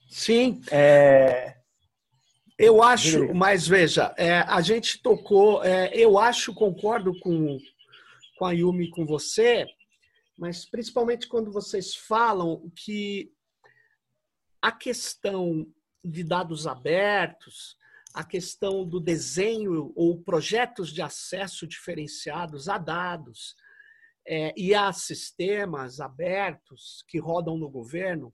[0.09, 0.61] Sim.
[0.71, 1.55] É...
[2.57, 7.57] Eu acho, mas veja, é, a gente tocou, é, eu acho, concordo com,
[8.37, 9.65] com a Yumi, com você,
[10.41, 13.31] mas principalmente quando vocês falam que
[14.59, 15.71] a questão
[16.03, 17.77] de dados abertos,
[18.11, 23.55] a questão do desenho ou projetos de acesso diferenciados a dados
[24.27, 28.33] é, e a sistemas abertos que rodam no governo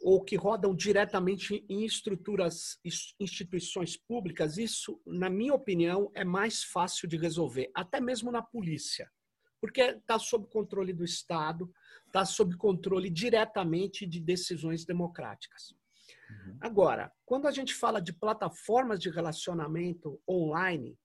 [0.00, 2.78] ou que rodam diretamente em estruturas,
[3.20, 9.06] instituições públicas, isso, na minha opinião, é mais fácil de resolver, até mesmo na polícia
[9.64, 11.72] porque está sob controle do Estado,
[12.06, 15.74] está sob controle diretamente de decisões democráticas.
[16.28, 16.58] Uhum.
[16.60, 20.98] Agora, quando a gente fala de plataformas de relacionamento online,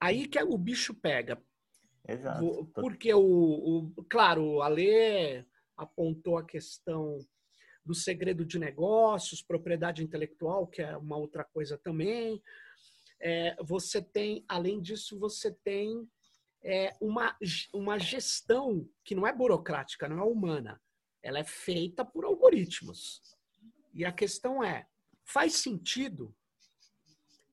[0.00, 1.38] aí que o bicho pega.
[2.08, 2.70] Exato.
[2.74, 5.44] Porque, o, o claro, a lei
[5.76, 7.18] apontou a questão
[7.84, 12.42] do segredo de negócios, propriedade intelectual, que é uma outra coisa também.
[13.20, 16.08] É, você tem, além disso, você tem
[16.64, 17.36] é, uma,
[17.72, 20.80] uma gestão que não é burocrática, não é humana.
[21.22, 23.20] Ela é feita por algoritmos.
[23.92, 24.86] E a questão é:
[25.24, 26.34] faz sentido?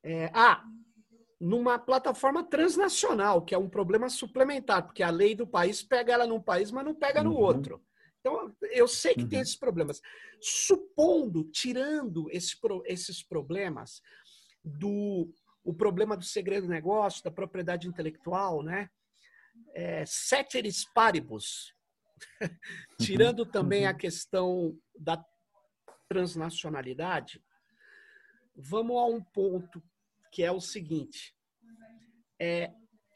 [0.04, 0.64] É, ah,
[1.40, 6.26] numa plataforma transnacional, que é um problema suplementar, porque a lei do país pega ela
[6.26, 7.42] num país, mas não pega no uhum.
[7.42, 7.84] outro.
[8.20, 9.30] Então, eu sei que uhum.
[9.30, 10.02] tem esses problemas.
[10.40, 14.02] Supondo, tirando esse, esses problemas
[14.64, 18.90] do o problema do segredo do negócio, da propriedade intelectual, né?
[19.74, 21.74] É, ceteris paribus,
[23.00, 23.98] tirando também a uhum.
[23.98, 25.24] questão da
[26.08, 27.42] transnacionalidade,
[28.56, 29.82] vamos a um ponto
[30.32, 31.36] que é o seguinte:
[32.40, 32.72] é,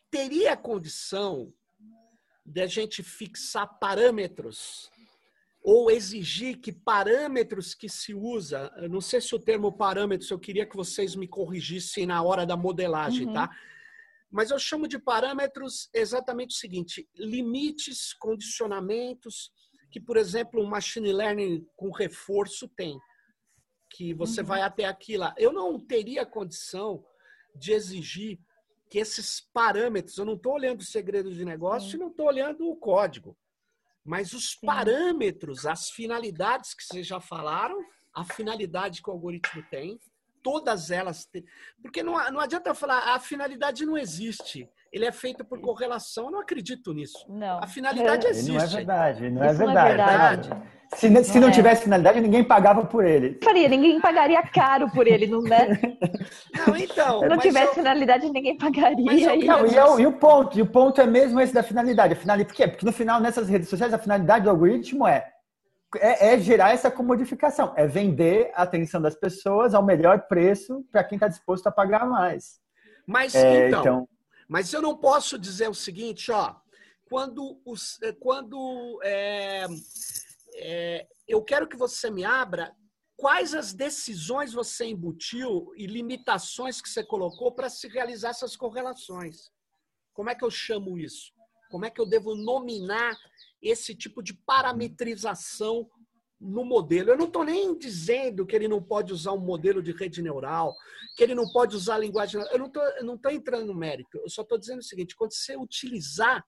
[0.10, 1.54] teria condição
[2.46, 4.90] de a gente fixar parâmetros
[5.64, 10.64] ou exigir que parâmetros que se usa, não sei se o termo parâmetros, eu queria
[10.64, 13.34] que vocês me corrigissem na hora da modelagem, uhum.
[13.34, 13.50] tá?
[14.36, 19.50] Mas eu chamo de parâmetros exatamente o seguinte: limites, condicionamentos,
[19.90, 23.00] que, por exemplo, um machine learning com reforço tem,
[23.90, 24.48] que você uhum.
[24.48, 25.34] vai até aqui lá.
[25.38, 27.02] Eu não teria condição
[27.56, 28.38] de exigir
[28.90, 31.96] que esses parâmetros, eu não estou olhando o segredo de negócio Sim.
[31.96, 33.38] e não estou olhando o código,
[34.04, 34.66] mas os Sim.
[34.66, 37.82] parâmetros, as finalidades que vocês já falaram,
[38.14, 39.98] a finalidade que o algoritmo tem,
[40.46, 41.26] todas elas.
[41.26, 41.44] Têm...
[41.82, 44.70] Porque não, não adianta falar, a finalidade não existe.
[44.94, 47.26] Ele é feito por correlação, eu não acredito nisso.
[47.28, 47.58] Não.
[47.58, 48.52] A finalidade existe.
[48.52, 49.74] Não é verdade, não é verdade.
[49.74, 50.50] Não é verdade.
[50.94, 51.52] Se, não, se não é.
[51.52, 53.40] tivesse finalidade, ninguém pagava por ele.
[53.44, 55.68] Faria, ninguém pagaria caro por ele, não é?
[56.68, 57.20] Não, então.
[57.20, 57.74] Se não tivesse eu...
[57.74, 59.36] finalidade, ninguém pagaria.
[59.36, 59.46] Eu...
[59.46, 62.14] Não, e, é o, e, o, ponto, e o ponto é mesmo esse da finalidade.
[62.14, 62.68] A finalidade por quê?
[62.68, 65.35] Porque no final, nessas redes sociais, a finalidade do algoritmo é
[65.98, 71.04] é, é, gerar essa comodificação, é vender a atenção das pessoas ao melhor preço para
[71.04, 72.60] quem está disposto a pagar mais.
[73.08, 74.10] Mas é, então, então,
[74.48, 76.56] mas eu não posso dizer o seguinte, ó,
[77.10, 79.66] quando os, eh, quando é,
[80.56, 82.76] é, eu quero que você me abra
[83.16, 89.50] quais as decisões você embutiu e limitações que você colocou para se realizar essas correlações.
[90.14, 91.32] Como é que eu chamo isso?
[91.70, 93.16] Como é que eu devo nominar
[93.66, 95.90] esse tipo de parametrização
[96.40, 97.10] no modelo.
[97.10, 100.76] Eu não estou nem dizendo que ele não pode usar um modelo de rede neural,
[101.16, 102.42] que ele não pode usar a linguagem.
[102.52, 104.18] Eu não estou não tô entrando no mérito.
[104.18, 106.46] Eu só estou dizendo o seguinte: quando você utilizar,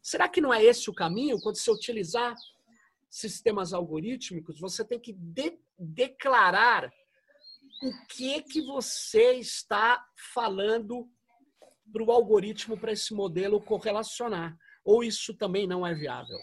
[0.00, 1.40] será que não é esse o caminho?
[1.40, 2.34] Quando você utilizar
[3.10, 6.92] sistemas algorítmicos, você tem que de, declarar
[7.82, 10.04] o que que você está
[10.34, 11.08] falando
[11.92, 14.56] para o algoritmo para esse modelo correlacionar.
[14.86, 16.38] Ou isso também não é viável?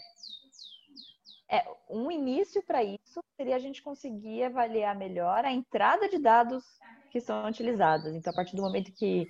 [1.50, 6.62] É, um início para isso seria a gente conseguir avaliar melhor a entrada de dados
[7.10, 8.14] que são utilizados.
[8.14, 9.26] Então, a partir do momento que,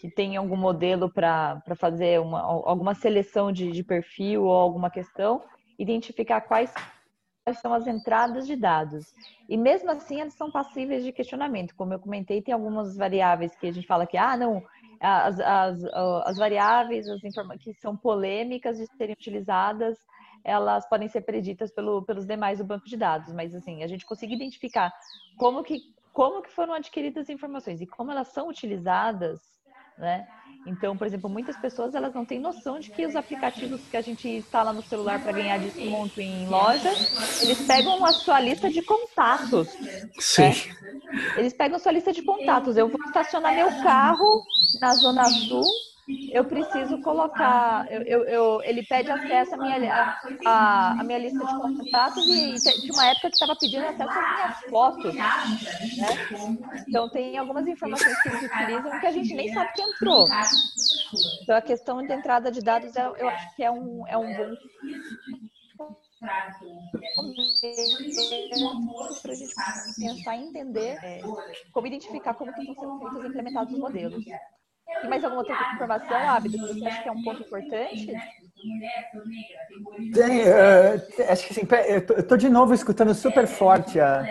[0.00, 5.44] que tem algum modelo para fazer uma, alguma seleção de, de perfil ou alguma questão,
[5.78, 6.72] identificar quais
[7.46, 9.14] quais são as entradas de dados.
[9.48, 11.76] E mesmo assim, eles são passíveis de questionamento.
[11.76, 14.60] Como eu comentei, tem algumas variáveis que a gente fala que, ah, não,
[15.00, 15.84] as, as,
[16.24, 17.20] as variáveis as
[17.60, 19.98] que são polêmicas de serem utilizadas,
[20.44, 24.06] elas podem ser preditas pelo, pelos demais do banco de dados, mas assim, a gente
[24.06, 24.92] consegue identificar
[25.36, 25.80] como que,
[26.12, 29.40] como que foram adquiridas as informações e como elas são utilizadas,
[29.98, 30.26] né?
[30.66, 34.00] Então, por exemplo, muitas pessoas elas não têm noção de que os aplicativos que a
[34.00, 36.90] gente instala no celular para ganhar desconto em loja,
[37.40, 39.68] eles pegam a sua lista de contatos.
[40.18, 40.42] Sim.
[40.42, 40.54] Né?
[41.36, 42.76] Eles pegam a sua lista de contatos.
[42.76, 44.44] Eu vou estacionar meu carro
[44.80, 45.64] na Zona Sul
[46.08, 51.44] eu preciso colocar, eu, eu, eu, ele pede acesso à minha, a, a minha lista
[51.44, 55.14] de contatos e tinha uma época que estava pedindo acesso às minhas fotos.
[55.14, 55.24] Né?
[56.88, 60.26] Então tem algumas informações que eles utilizam que a gente nem sabe que entrou.
[61.42, 64.36] Então a questão de entrada de dados eu, eu acho que é um, é um
[64.36, 64.54] bom
[69.22, 69.54] para a gente
[69.98, 71.20] pensar e entender é,
[71.72, 74.24] como identificar como estão sendo feitos implementados os modelos.
[75.00, 78.06] Tem mais alguma outra informação, Ábido, que você acha que é um ponto importante?
[80.14, 81.68] Tem, uh, acho que sim.
[81.88, 84.22] Eu tô, de novo escutando super forte a.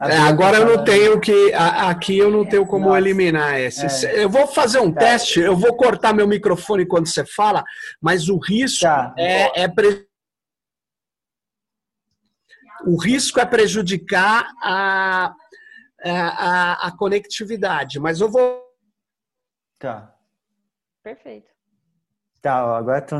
[0.00, 1.52] a é, agora eu não tenho que.
[1.52, 2.98] A, aqui eu não tenho como Nossa.
[2.98, 4.06] eliminar esse.
[4.06, 4.24] É.
[4.24, 5.00] Eu vou fazer um tá.
[5.00, 7.62] teste, eu vou cortar meu microfone quando você fala,
[8.00, 9.14] mas o risco tá.
[9.16, 10.06] é, é pre...
[12.86, 15.32] o risco é prejudicar a,
[16.04, 18.00] a, a conectividade.
[18.00, 18.67] Mas eu vou
[19.78, 20.14] Tá.
[21.02, 21.50] Perfeito.
[22.40, 23.16] Tá, agora tô...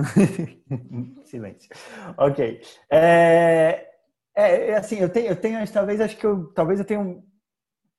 [1.24, 1.70] Silêncio.
[2.16, 2.60] Ok.
[2.90, 3.88] É,
[4.36, 7.24] é, é, assim, eu tenho, eu tenho, talvez, acho que eu, talvez eu tenho,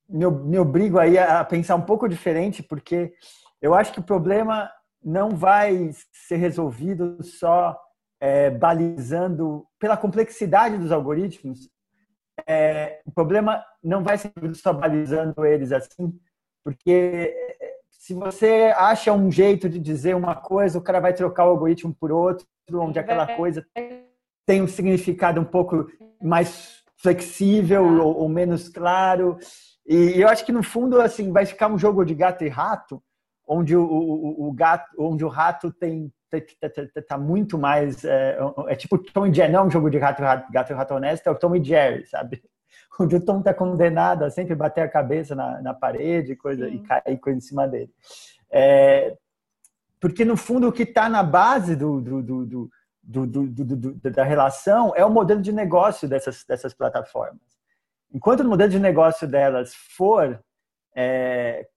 [0.08, 3.14] me, me obrigo aí a pensar um pouco diferente, porque
[3.62, 4.72] eu acho que o problema
[5.04, 7.80] não vai ser resolvido só
[8.20, 11.70] é, balizando, pela complexidade dos algoritmos,
[12.48, 16.18] é, o problema não vai ser só balizando eles assim,
[16.64, 17.34] porque
[18.10, 21.94] se você acha um jeito de dizer uma coisa, o cara vai trocar o algoritmo
[21.94, 22.44] por outro,
[22.74, 23.64] onde aquela coisa
[24.48, 25.88] tem um significado um pouco
[26.20, 29.38] mais flexível ou, ou menos claro.
[29.88, 33.00] E eu acho que no fundo assim vai ficar um jogo de gato e rato,
[33.48, 38.40] onde o, o, o gato, onde o rato tem tá, tá, tá muito mais é,
[38.70, 41.28] é, tipo Tom e Jerry, não é um jogo de gato, gato e rato honesto,
[41.28, 42.42] é o Tom e Jerry, sabe?
[43.16, 47.18] o Tom está condenado a sempre bater a cabeça na, na parede coisa, e cair
[47.18, 47.92] coisa em cima dele.
[48.52, 49.16] É,
[50.00, 52.70] porque, no fundo, o que está na base do, do, do,
[53.04, 57.42] do, da relação é o modelo de negócio dessas, dessas plataformas.
[58.14, 60.42] Enquanto o modelo de negócio delas for
[60.96, 61.68] é,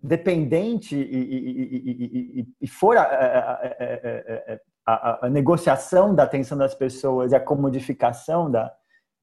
[0.00, 7.32] dependente e, e, e, e for a, a, a, a, negociação da atenção das pessoas
[7.32, 8.72] e a comodificação da,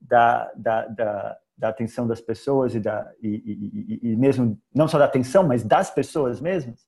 [0.02, 4.98] da, da, da, da atenção das pessoas e, da, e, e, e, mesmo, não só
[4.98, 6.80] da atenção, mas das pessoas mesmas,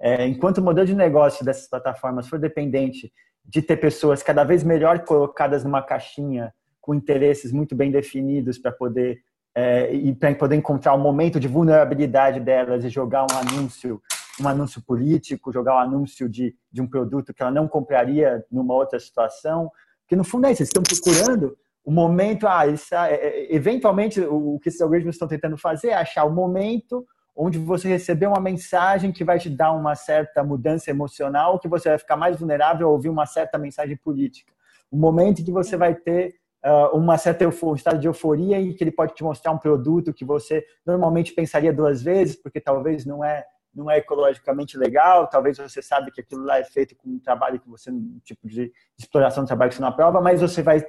[0.00, 3.12] é, enquanto o modelo de negócio dessas plataformas for dependente
[3.44, 8.72] de ter pessoas cada vez melhor colocadas numa caixinha com interesses muito bem definidos para
[8.72, 9.20] poder
[9.54, 14.00] é, e para poder encontrar o um momento de vulnerabilidade delas e jogar um anúncio
[14.40, 18.74] um anúncio político, jogar um anúncio de, de um produto que ela não compraria numa
[18.74, 19.70] outra situação,
[20.00, 24.20] porque no fundo é isso, eles estão procurando o momento, ah, isso, é, é, eventualmente
[24.20, 28.40] o que esses algoritmos estão tentando fazer é achar o momento onde você receber uma
[28.40, 32.86] mensagem que vai te dar uma certa mudança emocional, que você vai ficar mais vulnerável
[32.86, 34.52] a ouvir uma certa mensagem política.
[34.90, 38.74] O momento em que você vai ter uh, uma certa um estado de euforia e
[38.74, 43.06] que ele pode te mostrar um produto que você normalmente pensaria duas vezes, porque talvez
[43.06, 47.08] não é não é ecologicamente legal, talvez você sabe que aquilo lá é feito com
[47.08, 50.42] um trabalho que você, um tipo de exploração de trabalho que você não aprova, mas
[50.42, 50.84] você vai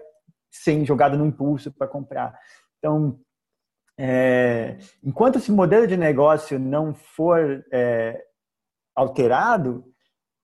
[0.53, 2.37] sem jogado no impulso para comprar.
[2.77, 3.19] Então,
[3.97, 8.23] é, enquanto esse modelo de negócio não for é,
[8.95, 9.83] alterado,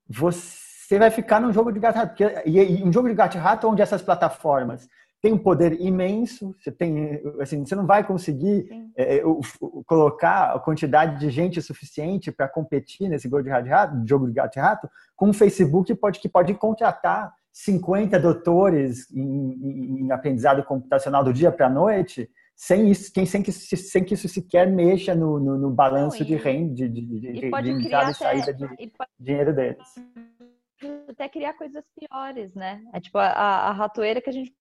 [0.07, 2.23] você vai ficar num jogo de gato rato.
[2.45, 4.89] E um jogo de gato rato onde essas plataformas
[5.21, 9.21] têm um poder imenso, você tem, assim, você não vai conseguir é,
[9.85, 14.57] colocar a quantidade de gente suficiente para competir nesse jogo de, rato, jogo de gato
[14.57, 21.23] e rato com o Facebook pode, que pode contratar 50 doutores em, em aprendizado computacional
[21.23, 25.39] do dia para a noite, sem, isso, sem, que, sem que isso sequer mexa no,
[25.39, 29.11] no, no balanço Não, de renda, de, de, de, de entrada e saída de pode,
[29.17, 29.95] dinheiro deles.
[31.07, 32.83] Até criar coisas piores, né?
[32.93, 34.53] É tipo a, a ratoeira que a gente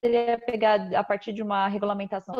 [0.00, 2.34] poderia pegar a partir de uma regulamentação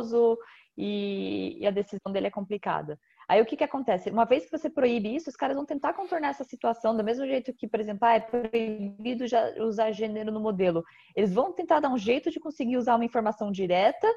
[0.77, 2.99] e, e a decisão dele é complicada.
[3.29, 4.11] Aí o que, que acontece?
[4.11, 7.27] Uma vez que você proíbe isso, os caras vão tentar contornar essa situação, do mesmo
[7.27, 9.25] jeito que, por exemplo, ah, é proibido
[9.59, 10.83] usar gênero no modelo.
[11.15, 14.09] Eles vão tentar dar um jeito de conseguir usar uma informação direta,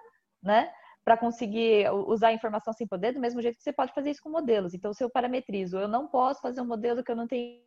[0.42, 0.72] né?
[1.04, 4.24] Para conseguir usar a informação sem poder, do mesmo jeito que você pode fazer isso
[4.24, 4.74] com modelos.
[4.74, 7.60] Então, se eu parametrizo, eu não posso fazer um modelo que eu não tenho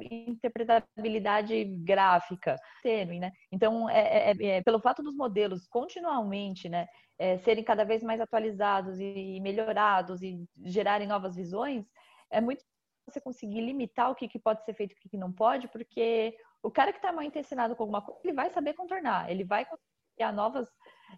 [0.00, 3.32] interpretabilidade gráfica, tênue, né?
[3.50, 6.86] Então, é, é, é, pelo fato dos modelos continuamente, né,
[7.18, 11.86] é, serem cada vez mais atualizados e melhorados e gerarem novas visões,
[12.30, 12.64] é muito
[13.06, 15.68] você conseguir limitar o que, que pode ser feito e o que, que não pode,
[15.68, 19.44] porque o cara que está mal intencionado com alguma coisa, ele vai saber contornar, ele
[19.44, 19.64] vai
[20.16, 20.68] criar novas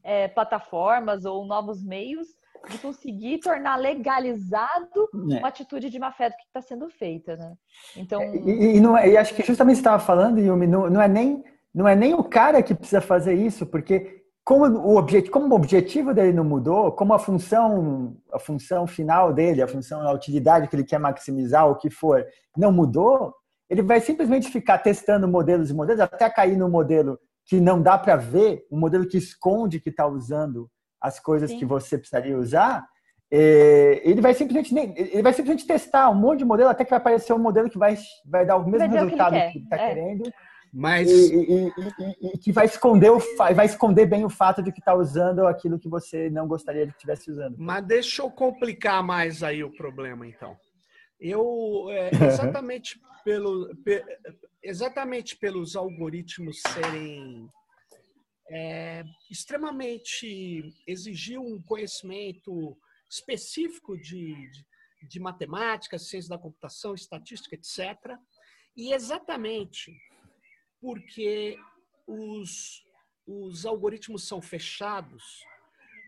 [0.03, 2.29] é, plataformas ou novos meios
[2.71, 5.39] de conseguir tornar legalizado é.
[5.39, 7.55] uma atitude de má fé que está sendo feita, né?
[7.97, 11.01] Então e, e, não, é, e acho que justamente você estava falando, Yumi, não, não
[11.01, 11.45] é nem
[11.75, 15.57] não é nem o cara que precisa fazer isso, porque como o objetivo, como o
[15.57, 20.69] objetivo dele não mudou, como a função, a função final dele, a função, a utilidade
[20.69, 22.25] que ele quer maximizar, o que for,
[22.57, 23.35] não mudou,
[23.69, 27.99] ele vai simplesmente ficar testando modelos e modelos até cair no modelo que não dá
[27.99, 30.71] para ver, um modelo que esconde que está usando
[31.01, 31.59] as coisas Sim.
[31.59, 32.87] que você precisaria usar.
[33.31, 36.99] É, ele vai simplesmente ele vai simplesmente testar um monte de modelo até que vai
[36.99, 37.95] aparecer um modelo que vai,
[38.25, 39.89] vai dar o mesmo resultado que ele está é.
[39.89, 40.33] querendo
[40.73, 43.19] mas e, e, e, e, que vai esconder o
[43.55, 46.93] vai esconder bem o fato de que está usando aquilo que você não gostaria de
[46.93, 47.57] que estivesse usando.
[47.59, 50.57] Mas deixa eu complicar mais aí o problema então.
[51.21, 54.05] Eu é, exatamente pelo pe,
[54.63, 57.49] exatamente pelos algoritmos serem
[58.51, 62.77] é, extremamente exigir um conhecimento
[63.09, 64.67] específico de, de,
[65.09, 68.17] de matemática, ciência da computação, estatística, etc.
[68.77, 69.93] E exatamente
[70.81, 71.59] porque
[72.07, 72.85] os,
[73.27, 75.45] os algoritmos são fechados,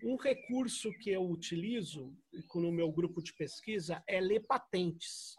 [0.03, 2.17] um recurso que eu utilizo
[2.55, 5.37] no meu grupo de pesquisa é ler patentes.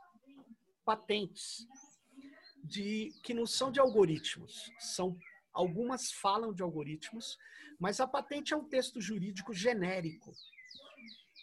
[0.85, 1.65] Patentes
[2.63, 5.17] de que não são de algoritmos, são
[5.53, 7.37] algumas falam de algoritmos,
[7.79, 10.31] mas a patente é um texto jurídico genérico.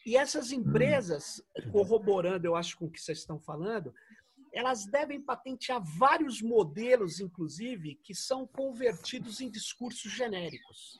[0.06, 1.42] E essas empresas,
[1.72, 3.92] corroborando, eu acho, com o que vocês estão falando,
[4.52, 10.96] elas devem patentear vários modelos, inclusive, que são convertidos em discursos genéricos.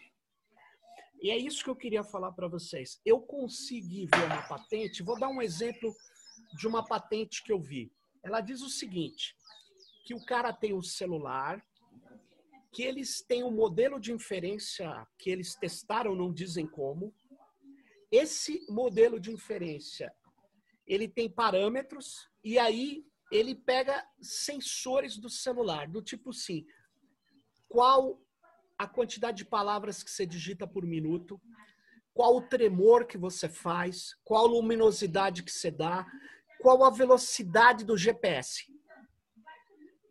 [1.20, 3.00] E é isso que eu queria falar para vocês.
[3.04, 5.92] Eu consegui ver uma patente, vou dar um exemplo
[6.56, 7.90] de uma patente que eu vi.
[8.22, 9.34] Ela diz o seguinte:
[10.04, 11.64] que o cara tem um celular,
[12.72, 17.14] que eles têm um modelo de inferência que eles testaram, não dizem como.
[18.10, 20.12] Esse modelo de inferência,
[20.86, 26.64] ele tem parâmetros e aí ele pega sensores do celular, do tipo assim,
[27.68, 28.20] qual
[28.78, 31.40] a quantidade de palavras que você digita por minuto,
[32.14, 36.06] qual o tremor que você faz, qual a luminosidade que você dá,
[36.60, 38.64] qual a velocidade do GPS.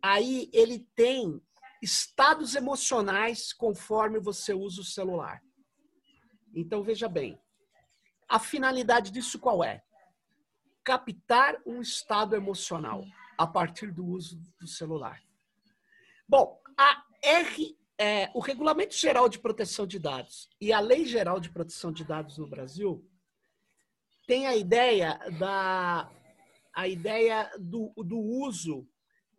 [0.02, 1.40] Aí ele tem
[1.82, 5.42] estados emocionais conforme você usa o celular.
[6.54, 7.38] Então veja bem,
[8.28, 9.82] a finalidade disso qual é?
[10.88, 13.04] captar um estado emocional
[13.36, 15.22] a partir do uso do celular.
[16.26, 21.40] Bom, a R, é, o Regulamento Geral de Proteção de Dados e a Lei Geral
[21.40, 23.06] de Proteção de Dados no Brasil
[24.26, 26.10] tem a ideia da
[26.74, 28.88] a ideia do, do uso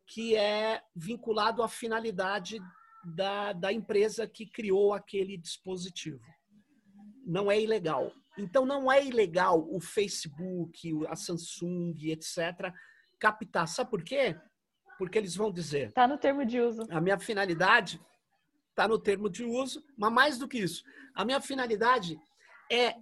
[0.10, 2.60] que é vinculado à finalidade
[3.04, 6.26] da, da empresa que criou aquele dispositivo.
[7.26, 8.12] Não é ilegal.
[8.38, 12.74] Então, não é ilegal o Facebook, a Samsung, etc.,
[13.20, 13.68] captar.
[13.68, 14.36] Sabe por quê?
[14.98, 15.90] Porque eles vão dizer.
[15.90, 16.86] Está no termo de uso.
[16.90, 18.02] A minha finalidade
[18.70, 20.84] está no termo de uso, mas mais do que isso,
[21.14, 22.18] a minha finalidade
[22.72, 22.96] é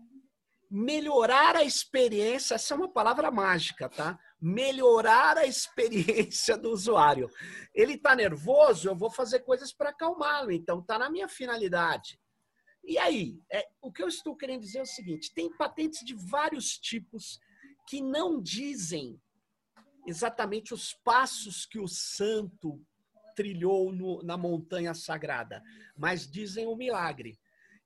[0.70, 2.56] melhorar a experiência.
[2.56, 4.20] Essa é uma palavra mágica, tá?
[4.40, 7.30] Melhorar a experiência do usuário.
[7.74, 10.52] Ele está nervoso, eu vou fazer coisas para acalmá-lo.
[10.52, 12.20] Então, está na minha finalidade.
[12.84, 16.14] E aí, é, o que eu estou querendo dizer é o seguinte: tem patentes de
[16.14, 17.40] vários tipos
[17.88, 19.20] que não dizem
[20.06, 22.82] exatamente os passos que o santo
[23.36, 25.62] trilhou no, na montanha sagrada,
[25.96, 27.38] mas dizem o milagre.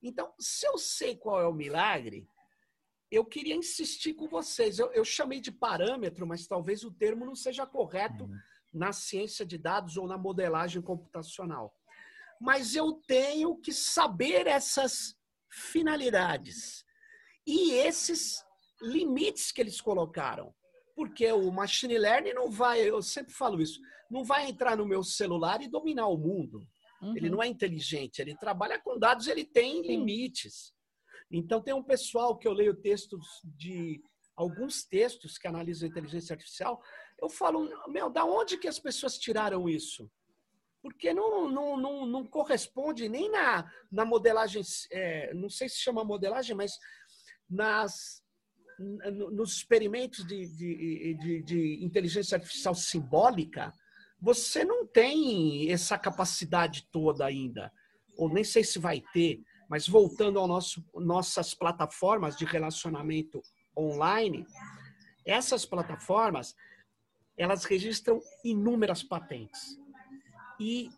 [0.01, 2.27] Então, se eu sei qual é o milagre,
[3.11, 4.79] eu queria insistir com vocês.
[4.79, 8.37] Eu, eu chamei de parâmetro, mas talvez o termo não seja correto uhum.
[8.73, 11.75] na ciência de dados ou na modelagem computacional
[12.41, 15.15] mas eu tenho que saber essas
[15.47, 16.83] finalidades
[17.45, 18.43] e esses
[18.81, 20.51] limites que eles colocaram.
[20.95, 25.03] Porque o machine learning não vai, eu sempre falo isso, não vai entrar no meu
[25.03, 26.67] celular e dominar o mundo.
[26.99, 27.15] Uhum.
[27.15, 30.73] Ele não é inteligente, ele trabalha com dados, ele tem limites.
[31.31, 34.01] Então tem um pessoal que eu leio textos de
[34.35, 36.81] alguns textos que analisam inteligência artificial,
[37.21, 40.09] eu falo, meu, da onde que as pessoas tiraram isso?
[40.81, 44.61] porque não, não, não, não corresponde nem na, na modelagem,
[44.91, 46.77] é, não sei se chama modelagem, mas
[47.47, 48.23] nas,
[49.31, 53.71] nos experimentos de, de, de, de inteligência artificial simbólica,
[54.19, 57.71] você não tem essa capacidade toda ainda,
[58.17, 59.39] ou nem sei se vai ter,
[59.71, 63.41] mas voltando ao nosso nossas plataformas de relacionamento
[63.75, 64.45] online,
[65.25, 66.53] essas plataformas
[67.37, 69.79] elas registram inúmeras patentes.
[70.59, 70.89] E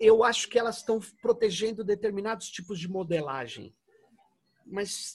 [0.00, 3.76] eu acho que elas estão protegendo determinados tipos de modelagem.
[4.64, 5.12] Mas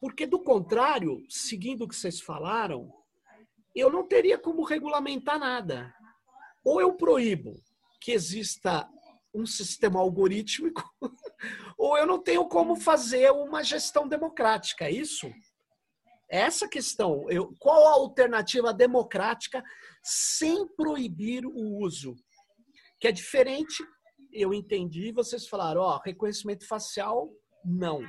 [0.00, 2.92] porque do contrário, seguindo o que vocês falaram,
[3.72, 5.94] eu não teria como regulamentar nada.
[6.64, 7.54] Ou eu proíbo
[8.00, 8.90] que exista
[9.32, 10.82] um sistema algorítmico,
[11.76, 15.30] ou eu não tenho como fazer uma gestão democrática, é isso?
[16.28, 19.64] Essa questão, eu, qual a alternativa democrática
[20.02, 22.14] sem proibir o uso?
[23.00, 23.82] Que é diferente,
[24.32, 27.30] eu entendi, vocês falaram, ó, reconhecimento facial,
[27.64, 28.02] não.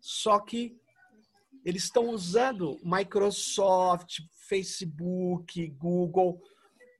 [0.00, 0.76] Só que
[1.64, 6.40] eles estão usando Microsoft, Facebook, Google,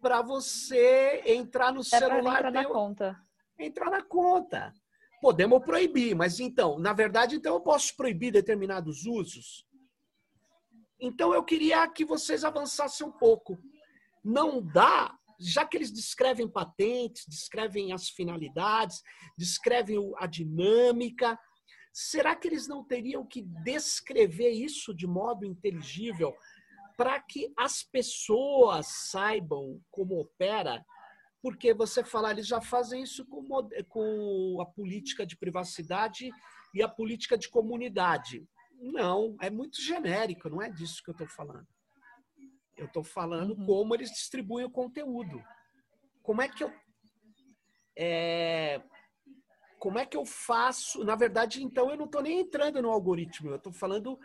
[0.01, 2.39] para você entrar no é celular.
[2.39, 3.17] Entrar na conta.
[3.59, 4.75] Entrar na conta.
[5.23, 9.65] Podemos proibir, mas então, na verdade, então eu posso proibir determinados usos.
[10.99, 13.57] Então eu queria que vocês avançassem um pouco.
[14.25, 19.01] Não dá, já que eles descrevem patentes, descrevem as finalidades,
[19.39, 21.39] descrevem a dinâmica,
[21.93, 26.35] será que eles não teriam que descrever isso de modo inteligível
[26.97, 30.85] para que as pessoas saibam como opera,
[31.43, 33.45] porque você falar, eles já fazem isso com,
[33.89, 36.31] com a política de privacidade
[36.73, 38.47] e a política de comunidade.
[38.79, 41.67] Não, é muito genérico, não é disso que eu estou falando.
[42.77, 43.67] Eu estou falando uhum.
[43.67, 45.43] como eles distribuem o conteúdo.
[46.23, 46.73] Como é que eu.
[47.99, 48.81] É,
[49.79, 51.05] como é que eu faço?
[51.05, 54.19] Na verdade, então, eu não estou nem entrando no algoritmo, eu estou falando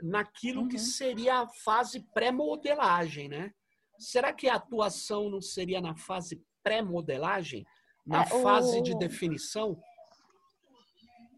[0.00, 0.68] naquilo uhum.
[0.68, 3.52] que seria a fase pré-modelagem, né?
[3.98, 7.64] Será que a atuação não seria na fase pré-modelagem?
[8.04, 8.82] Na é, fase o...
[8.82, 9.78] de definição?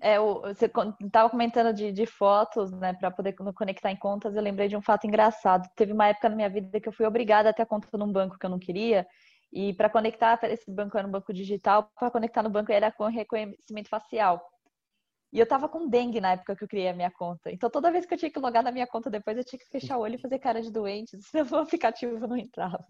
[0.00, 0.70] É, o, você
[1.00, 4.34] estava comentando de, de, fotos, né, para poder conectar em contas.
[4.34, 5.68] Eu lembrei de um fato engraçado.
[5.76, 8.10] Teve uma época na minha vida que eu fui obrigada a ter a conta num
[8.10, 9.06] banco que eu não queria,
[9.52, 13.06] e para conectar, esse banco era um banco digital, para conectar no banco era com
[13.06, 14.44] reconhecimento facial.
[15.32, 17.50] E eu tava com dengue na época que eu criei a minha conta.
[17.50, 19.68] Então toda vez que eu tinha que logar na minha conta depois, eu tinha que
[19.68, 22.84] fechar o olho e fazer cara de doente, senão o aplicativo não entrava.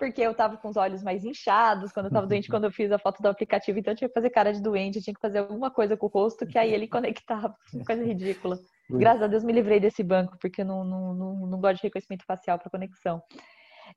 [0.00, 2.90] Porque eu tava com os olhos mais inchados quando eu tava doente, quando eu fiz
[2.90, 5.20] a foto do aplicativo, então eu tinha que fazer cara de doente, eu tinha que
[5.20, 7.54] fazer alguma coisa com o rosto que aí ele conectava.
[7.86, 8.58] Coisa ridícula.
[8.88, 11.82] Graças a Deus me livrei desse banco, porque eu não, não, não, não gosto de
[11.82, 13.22] reconhecimento facial para conexão.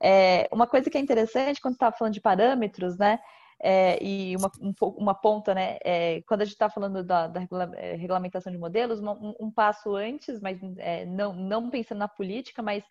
[0.01, 3.19] É, uma coisa que é interessante quando estava falando de parâmetros, né?
[3.61, 5.77] É, e uma, um, uma ponta, né?
[5.85, 7.41] É, quando a gente está falando da, da,
[7.77, 12.61] é, regulamentação de modelos, um, um passo antes, mas é, não, não pensando na política,
[12.61, 12.83] mas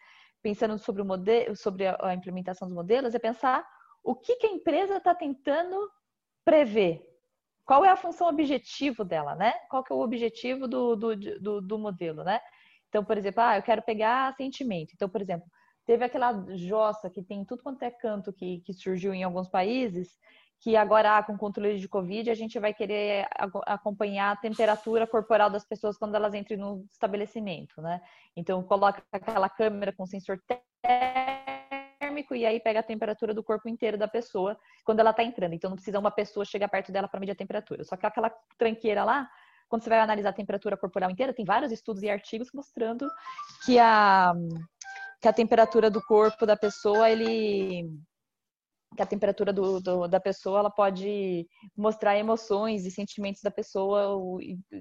[0.42, 3.66] pensando sobre o modelo, sobre a, implementação dos modelos, é pensar
[4.02, 5.76] o que, que a empresa está tentando
[6.44, 7.00] prever.
[7.64, 9.52] Qual é a função objetivo dela, né?
[9.70, 12.40] Qual que é o objetivo do, do, do, do modelo, né?
[12.88, 14.92] Então, por exemplo, ah, eu quero pegar sentimento.
[14.94, 15.46] Então, por exemplo,
[15.84, 20.16] Teve aquela jossa que tem tudo quanto é canto que, que surgiu em alguns países,
[20.62, 23.26] que agora, ah, com controle de Covid, a gente vai querer
[23.66, 28.00] acompanhar a temperatura corporal das pessoas quando elas entram no estabelecimento, né?
[28.36, 30.38] Então, coloca aquela câmera com sensor
[30.80, 35.52] térmico e aí pega a temperatura do corpo inteiro da pessoa quando ela está entrando.
[35.52, 37.82] Então, não precisa uma pessoa chegar perto dela para medir a temperatura.
[37.82, 39.28] Só que aquela tranqueira lá,
[39.68, 43.08] quando você vai analisar a temperatura corporal inteira, tem vários estudos e artigos mostrando
[43.64, 44.32] que a
[45.20, 47.88] que a temperatura do corpo da pessoa, ele
[48.96, 54.20] que a temperatura do, do, da pessoa ela pode mostrar emoções e sentimentos da pessoa,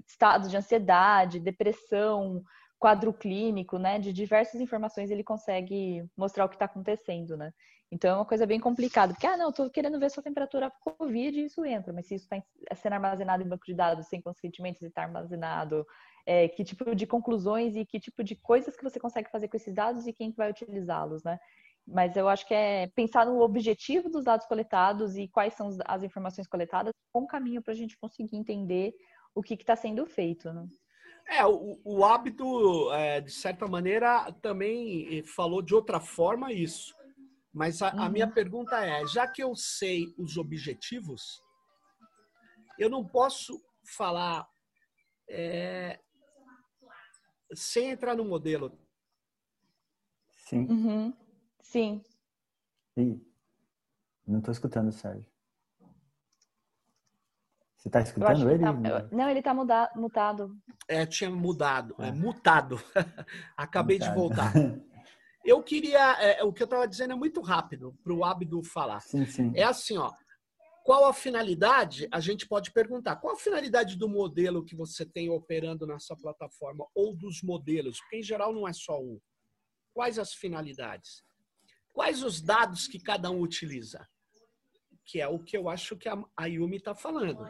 [0.08, 2.44] estados de ansiedade, depressão,
[2.80, 4.00] quadro clínico, né?
[4.00, 7.54] De diversas informações ele consegue mostrar o que está acontecendo, né?
[7.92, 11.38] Então é uma coisa bem complicada, porque ah, não, estou querendo ver sua temperatura COVID
[11.38, 12.42] e isso entra, mas se isso está
[12.76, 15.86] sendo armazenado em banco de dados sem consentimento, está armazenado
[16.26, 19.58] é, que tipo de conclusões e que tipo de coisas que você consegue fazer com
[19.58, 21.38] esses dados e quem vai utilizá-los, né?
[21.92, 26.04] Mas eu acho que é pensar no objetivo dos dados coletados e quais são as
[26.04, 28.94] informações coletadas, um caminho para a gente conseguir entender
[29.36, 30.66] o que está sendo feito, né?
[31.28, 36.94] É, o, o hábito, é, de certa maneira, também falou de outra forma isso.
[37.54, 38.02] Mas a, uhum.
[38.02, 41.42] a minha pergunta é: já que eu sei os objetivos,
[42.80, 43.62] eu não posso
[43.96, 44.48] falar
[45.30, 46.00] é,
[47.54, 48.78] sem entrar no modelo.
[50.48, 50.66] Sim.
[50.68, 51.14] Uhum.
[51.72, 52.04] Sim.
[52.98, 53.26] Sim.
[54.28, 55.26] Não estou escutando, Sérgio.
[57.78, 58.62] Você está escutando ele?
[58.62, 59.08] Tá...
[59.10, 60.56] Não, ele está mutado.
[60.86, 61.96] É, tinha mudado.
[61.98, 62.76] É, mutado.
[63.56, 64.14] Acabei mutado.
[64.14, 64.54] de voltar.
[65.46, 66.22] Eu queria.
[66.22, 69.00] É, o que eu estava dizendo é muito rápido para o Abdo falar.
[69.00, 69.52] Sim, sim.
[69.56, 70.12] É assim, ó.
[70.84, 72.08] Qual a finalidade?
[72.12, 73.16] A gente pode perguntar.
[73.16, 78.00] Qual a finalidade do modelo que você tem operando nessa plataforma ou dos modelos?
[78.02, 79.20] Porque em geral não é só um.
[79.96, 81.24] Quais as finalidades?
[81.94, 84.08] Quais os dados que cada um utiliza?
[85.06, 87.46] Que é o que eu acho que a Yumi está falando.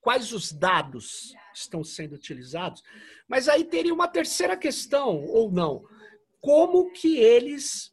[0.00, 2.82] Quais os dados estão sendo utilizados?
[3.28, 5.84] Mas aí teria uma terceira questão, ou não?
[6.40, 7.92] Como que eles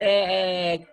[0.00, 0.84] é,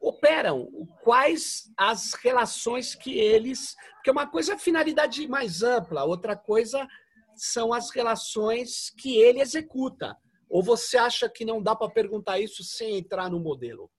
[0.00, 0.70] operam?
[1.02, 3.74] Quais as relações que eles.
[3.96, 6.86] Porque uma coisa é a finalidade mais ampla, outra coisa
[7.34, 10.16] são as relações que ele executa.
[10.48, 13.90] Ou você acha que não dá para perguntar isso sem entrar no modelo?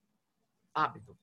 [0.74, 1.18] Hábito.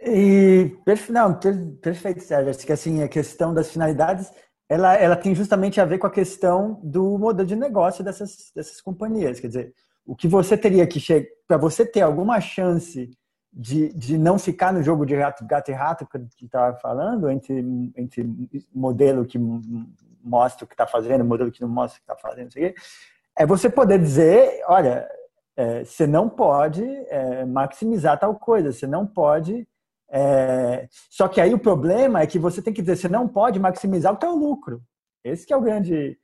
[0.00, 0.76] E,
[1.10, 1.38] não,
[1.80, 2.50] perfeito, Sérgio.
[2.50, 4.30] Acho que assim, a questão das finalidades,
[4.68, 8.80] ela, ela tem justamente a ver com a questão do modelo de negócio dessas, dessas
[8.80, 9.40] companhias.
[9.40, 9.74] Quer dizer,
[10.04, 13.10] o que você teria que chegar, para você ter alguma chance
[13.50, 18.26] de, de não ficar no jogo de gato e rato que estava falando, entre, entre
[18.74, 19.38] modelo que
[20.24, 22.50] mostra o que está fazendo, modelo que não mostra o que está fazendo,
[23.36, 25.08] é você poder dizer, olha,
[25.56, 29.66] é, você não pode é, maximizar tal coisa, você não pode.
[30.10, 30.88] É...
[31.10, 34.12] Só que aí o problema é que você tem que dizer, você não pode maximizar
[34.12, 34.82] o teu lucro.
[35.24, 36.18] Esse que é o grande,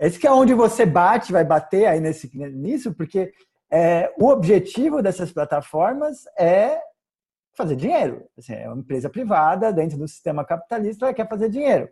[0.00, 3.32] esse que é onde você bate, vai bater aí nesse nisso, porque
[3.70, 6.80] é, o objetivo dessas plataformas é
[7.54, 8.24] fazer dinheiro.
[8.36, 11.88] Assim, é uma empresa privada dentro do sistema capitalista, ela quer fazer dinheiro.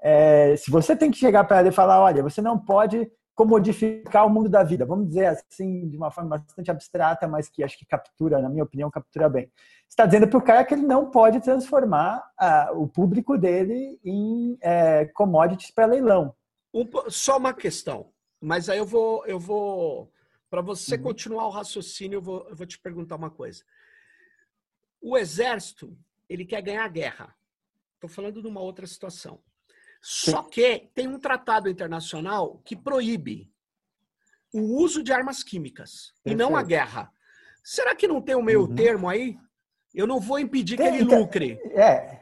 [0.00, 4.26] É, se você tem que chegar para ela e falar, olha, você não pode comodificar
[4.26, 7.78] o mundo da vida, vamos dizer assim, de uma forma bastante abstrata, mas que acho
[7.78, 9.48] que captura, na minha opinião, captura bem.
[9.88, 14.58] Está dizendo para o cara que ele não pode transformar ah, o público dele em
[14.60, 16.34] é, commodities para leilão.
[16.74, 20.12] Um, só uma questão, mas aí eu vou, eu vou,
[20.50, 21.02] para você uhum.
[21.02, 23.62] continuar o raciocínio, eu vou, eu vou te perguntar uma coisa.
[25.00, 25.96] O exército,
[26.28, 27.36] ele quer ganhar a guerra.
[27.94, 29.40] Estou falando de uma outra situação.
[30.00, 33.50] Só que tem um tratado internacional que proíbe
[34.52, 36.32] o uso de armas químicas Perfeito.
[36.32, 37.10] e não a guerra.
[37.62, 38.74] Será que não tem um meio uhum.
[38.74, 39.36] termo aí?
[39.94, 41.60] Eu não vou impedir tem, que ele lucre.
[41.74, 42.18] É.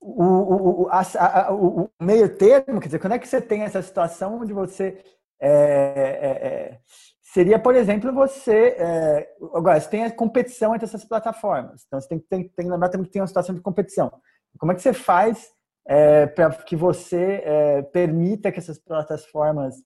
[0.00, 3.82] O, o, a, a, o, meio termo, quer dizer, quando é que você tem essa
[3.82, 5.02] situação onde você.
[5.40, 6.80] É, é, é,
[7.22, 8.76] seria, por exemplo, você.
[8.78, 11.84] É, agora, você tem a competição entre essas plataformas.
[11.86, 14.12] Então, você tem, tem, tem que lembrar também que tem uma situação de competição.
[14.58, 15.52] Como é que você faz
[15.86, 19.76] é, para que você é, permita que essas plataformas.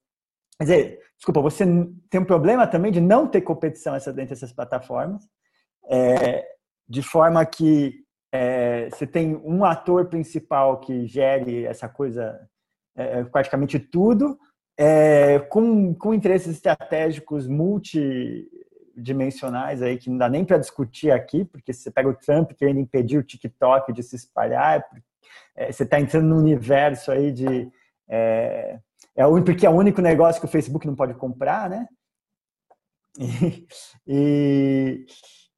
[0.58, 1.64] Quer dizer, desculpa, você
[2.10, 5.22] tem um problema também de não ter competição essa, entre essas plataformas,
[5.88, 6.44] é,
[6.88, 12.40] de forma que é, você tem um ator principal que gere essa coisa,
[12.96, 14.38] é, praticamente tudo,
[14.76, 21.72] é, com, com interesses estratégicos multidimensionais aí que não dá nem para discutir aqui, porque
[21.72, 24.84] você pega o Trump querendo impedir o TikTok de se espalhar,
[25.56, 27.70] é, você está entrando num universo aí de.
[28.08, 28.78] É,
[29.16, 31.86] é o, porque é o único negócio que o Facebook não pode comprar, né?
[34.06, 35.06] E, e,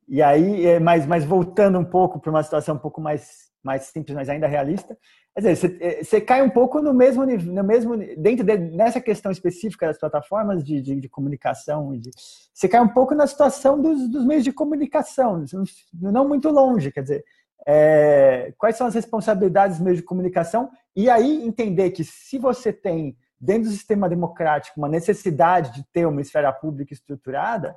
[0.08, 3.84] e aí, é, mas, mas voltando um pouco para uma situação um pouco mais, mais
[3.84, 4.96] simples, mas ainda realista,
[5.34, 9.00] quer dizer, você, é, você cai um pouco no mesmo, no mesmo dentro de, nessa
[9.00, 12.10] questão específica das plataformas de, de, de comunicação, de,
[12.52, 15.44] você cai um pouco na situação dos, dos meios de comunicação,
[15.92, 17.24] não muito longe, quer dizer,
[17.66, 22.72] é, quais são as responsabilidades dos meios de comunicação e aí entender que se você
[22.72, 27.76] tem dentro do sistema democrático uma necessidade de ter uma esfera pública estruturada,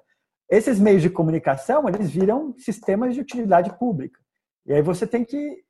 [0.49, 4.19] esses meios de comunicação eles viram sistemas de utilidade pública.
[4.65, 5.63] E aí você tem que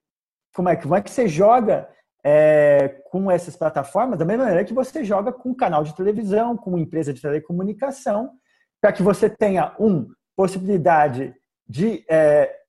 [0.55, 1.89] como é que como é que você joga
[2.24, 6.55] é, com essas plataformas da mesma maneira que você joga com um canal de televisão,
[6.55, 8.32] com uma empresa de telecomunicação,
[8.80, 11.34] para que você tenha um possibilidade
[11.68, 12.62] de é,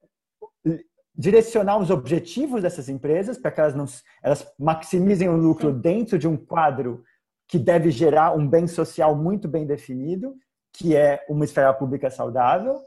[1.17, 3.85] direcionar os objetivos dessas empresas para que elas, não,
[4.23, 5.79] elas maximizem o lucro Sim.
[5.79, 7.05] dentro de um quadro
[7.47, 10.35] que deve gerar um bem social muito bem definido,
[10.73, 12.81] que é uma esfera pública saudável,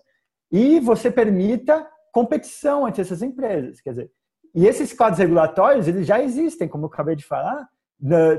[0.52, 3.80] e você permita competição entre essas empresas.
[3.80, 4.12] Quer dizer,
[4.54, 7.68] e esses quadros regulatórios eles já existem, como eu acabei de falar,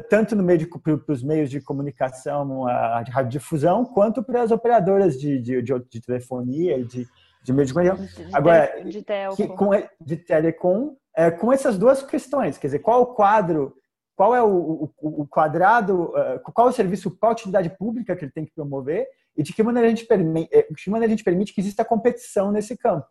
[0.08, 5.18] tanto no meio para os meios de comunicação, a, de radiodifusão, quanto para as operadoras
[5.18, 7.06] de, de, de, de telefonia e de,
[7.42, 8.28] de meio de comunicação.
[8.32, 9.70] Agora, de, com,
[10.00, 13.74] de telecom, é, com essas duas questões, quer dizer, qual o quadro,
[14.14, 18.16] qual é o, o, o quadrado, uh, qual é o serviço, qual a utilidade pública
[18.16, 20.90] que ele tem que promover e de que maneira a gente permite, é, de que
[20.90, 23.06] maneira a gente permite que exista competição nesse campo.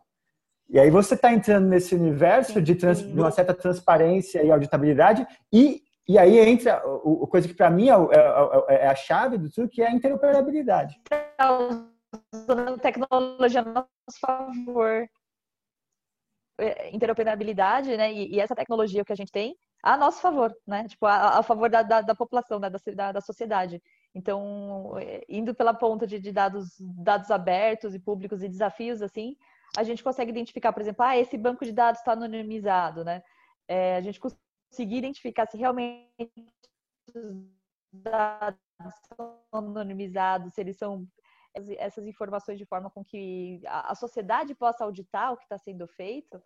[0.68, 5.26] E aí você está entrando nesse universo de, trans, de, uma certa transparência e auditabilidade
[5.52, 9.36] e e aí entra o, coisa que para mim é, é, é, é, a chave
[9.36, 10.98] do tudo, que é a interoperabilidade.
[12.32, 15.08] Usando tecnologia a nosso favor.
[16.60, 18.12] É, interoperabilidade, né?
[18.12, 20.88] E, e, essa tecnologia que a gente tem a nosso favor, né?
[20.88, 22.68] Tipo, a, a favor da, da, da população, né?
[22.68, 23.80] da, da, sociedade.
[24.12, 29.36] Então, é, indo pela ponta de, de, dados, dados abertos e públicos e desafios, assim,
[29.76, 33.22] a gente consegue identificar, por exemplo, ah, esse banco de dados está anonimizado, né?
[33.68, 36.10] É, a gente conseguir identificar se realmente
[37.14, 37.44] os
[37.92, 38.58] dados
[39.16, 41.06] são anonimizados, se eles são
[41.78, 46.42] essas informações de forma com que a, sociedade possa auditar o que está sendo feito,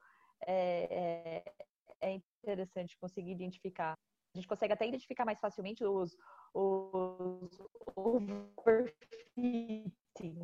[0.46, 1.42] é,
[2.00, 3.92] é, é, interessante conseguir identificar.
[4.34, 6.16] A gente consegue até identificar mais facilmente os,
[6.54, 7.62] os
[7.94, 9.92] overfitting,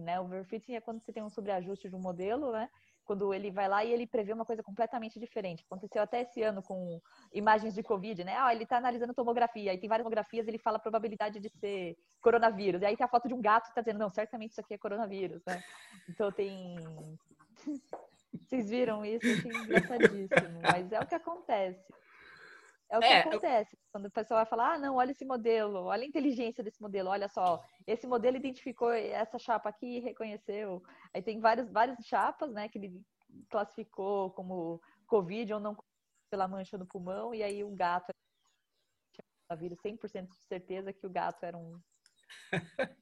[0.00, 0.20] né?
[0.20, 2.68] Overfitting é quando você tem um sobreajuste de um modelo, né?
[3.08, 5.64] Quando ele vai lá e ele prevê uma coisa completamente diferente.
[5.64, 7.00] Aconteceu até esse ano com
[7.32, 8.36] imagens de Covid, né?
[8.36, 11.96] Ah, ele está analisando tomografia, e tem várias tomografias, ele fala a probabilidade de ser
[12.20, 12.82] coronavírus.
[12.82, 14.74] E aí tem a foto de um gato que está dizendo, não, certamente isso aqui
[14.74, 15.64] é coronavírus, né?
[16.06, 16.76] Então tem.
[18.46, 19.26] Vocês viram isso?
[19.26, 21.82] Achei engraçadíssimo, mas é o que acontece.
[22.90, 23.74] É o que é, acontece.
[23.74, 23.78] Eu...
[23.92, 27.10] Quando o pessoal vai falar, ah, não, olha esse modelo, olha a inteligência desse modelo,
[27.10, 30.82] olha só, esse modelo identificou essa chapa aqui e reconheceu.
[31.12, 33.02] Aí tem várias, várias chapas, né, que ele
[33.50, 35.76] classificou como Covid ou não
[36.30, 38.12] pela mancha no pulmão, e aí o gato
[39.56, 41.80] vírus 100% de certeza que o gato era um.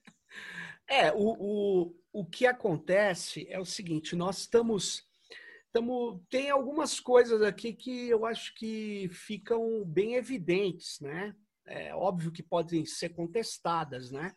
[0.87, 5.05] é, o, o, o que acontece é o seguinte: nós estamos
[5.77, 11.37] tamo, tem algumas coisas aqui que eu acho que ficam bem evidentes, né?
[11.67, 14.35] É óbvio que podem ser contestadas, né?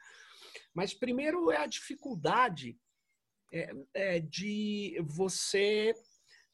[0.73, 2.77] Mas primeiro é a dificuldade
[3.53, 5.93] é, é de você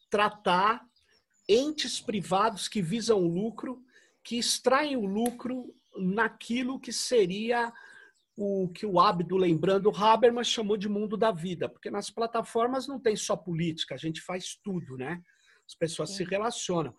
[0.08, 0.86] tratar
[1.50, 3.84] entes privados que visam lucro,
[4.24, 7.74] que extraem o lucro naquilo que seria
[8.38, 12.88] o que o Abdo, lembrando o Habermas, chamou de mundo da vida, porque nas plataformas
[12.88, 15.22] não tem só política, a gente faz tudo, né?
[15.66, 16.94] As pessoas se relacionam.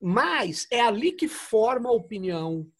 [0.00, 2.70] Mas é ali que forma a opinião,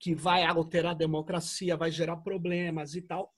[0.00, 3.32] que vai alterar a democracia, vai gerar problemas e tal.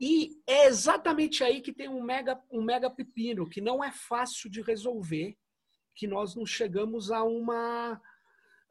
[0.00, 4.50] E é exatamente aí que tem um mega, um mega pepino, que não é fácil
[4.50, 5.36] de resolver,
[5.94, 8.00] que nós não chegamos a, uma,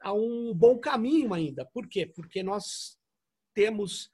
[0.02, 1.64] a um bom caminho ainda.
[1.64, 2.04] Por quê?
[2.04, 2.98] Porque nós
[3.54, 4.12] temos,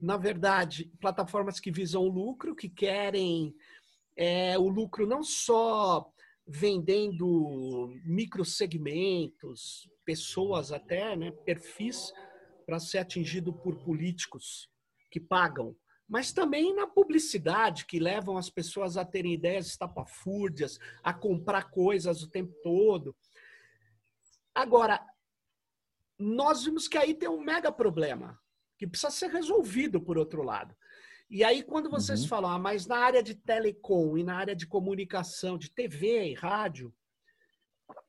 [0.00, 3.54] na verdade, plataformas que visam lucro, que querem
[4.16, 6.10] é, o lucro não só
[6.46, 12.12] vendendo microsegmentos, pessoas até, né, perfis,
[12.66, 14.68] para ser atingido por políticos
[15.10, 15.76] que pagam,
[16.08, 22.22] mas também na publicidade, que levam as pessoas a terem ideias estapafúrdias, a comprar coisas
[22.22, 23.16] o tempo todo.
[24.54, 25.00] Agora,
[26.18, 28.41] nós vimos que aí tem um mega problema
[28.82, 30.74] que precisa ser resolvido por outro lado.
[31.30, 32.28] E aí, quando vocês uhum.
[32.28, 36.34] falam, ah, mas na área de telecom e na área de comunicação, de TV e
[36.34, 36.92] rádio,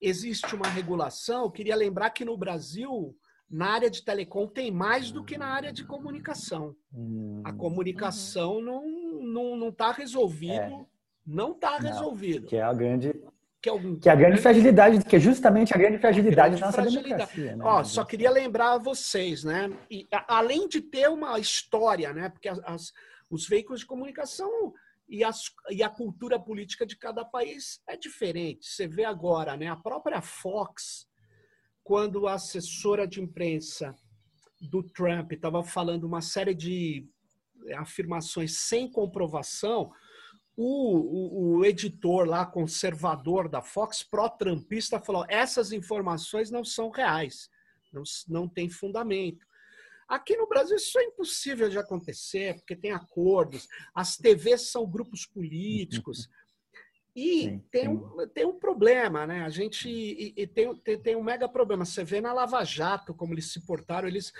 [0.01, 3.15] existe uma regulação, eu queria lembrar que no Brasil,
[3.49, 6.76] na área de telecom, tem mais do que na área de comunicação.
[6.91, 7.43] Uhum.
[7.45, 8.61] A comunicação uhum.
[8.63, 10.86] não está não, não tá resolvido, é.
[11.26, 12.47] não está resolvido.
[12.47, 13.13] Que é a grande
[13.64, 16.82] que é, que é a grande fragilidade, que é justamente a grande fragilidade da nossa
[16.82, 17.55] democracia.
[17.55, 17.64] Né?
[17.64, 19.72] Ó, só queria lembrar a vocês, né?
[19.89, 22.28] E, a, além de ter uma história, né?
[22.28, 22.91] Porque as, as,
[23.30, 24.74] os veículos de comunicação
[25.07, 28.68] e, as, e a cultura política de cada país é diferente.
[28.68, 29.68] Você vê agora, né?
[29.68, 31.07] A própria Fox,
[31.86, 33.95] quando a assessora de imprensa
[34.59, 37.07] do Trump estava falando uma série de
[37.78, 39.89] afirmações sem comprovação,
[40.55, 47.49] o, o, o, editor lá, conservador da Fox, pró-trampista, falou: essas informações não são reais,
[47.91, 49.45] não, não tem fundamento.
[50.07, 55.25] Aqui no Brasil isso é impossível de acontecer, porque tem acordos, as TVs são grupos
[55.25, 56.29] políticos.
[57.15, 59.43] E sim, tem, um, tem um problema, né?
[59.43, 61.85] A gente e, e tem, tem, tem um mega problema.
[61.85, 64.33] Você vê na Lava Jato como eles se portaram, eles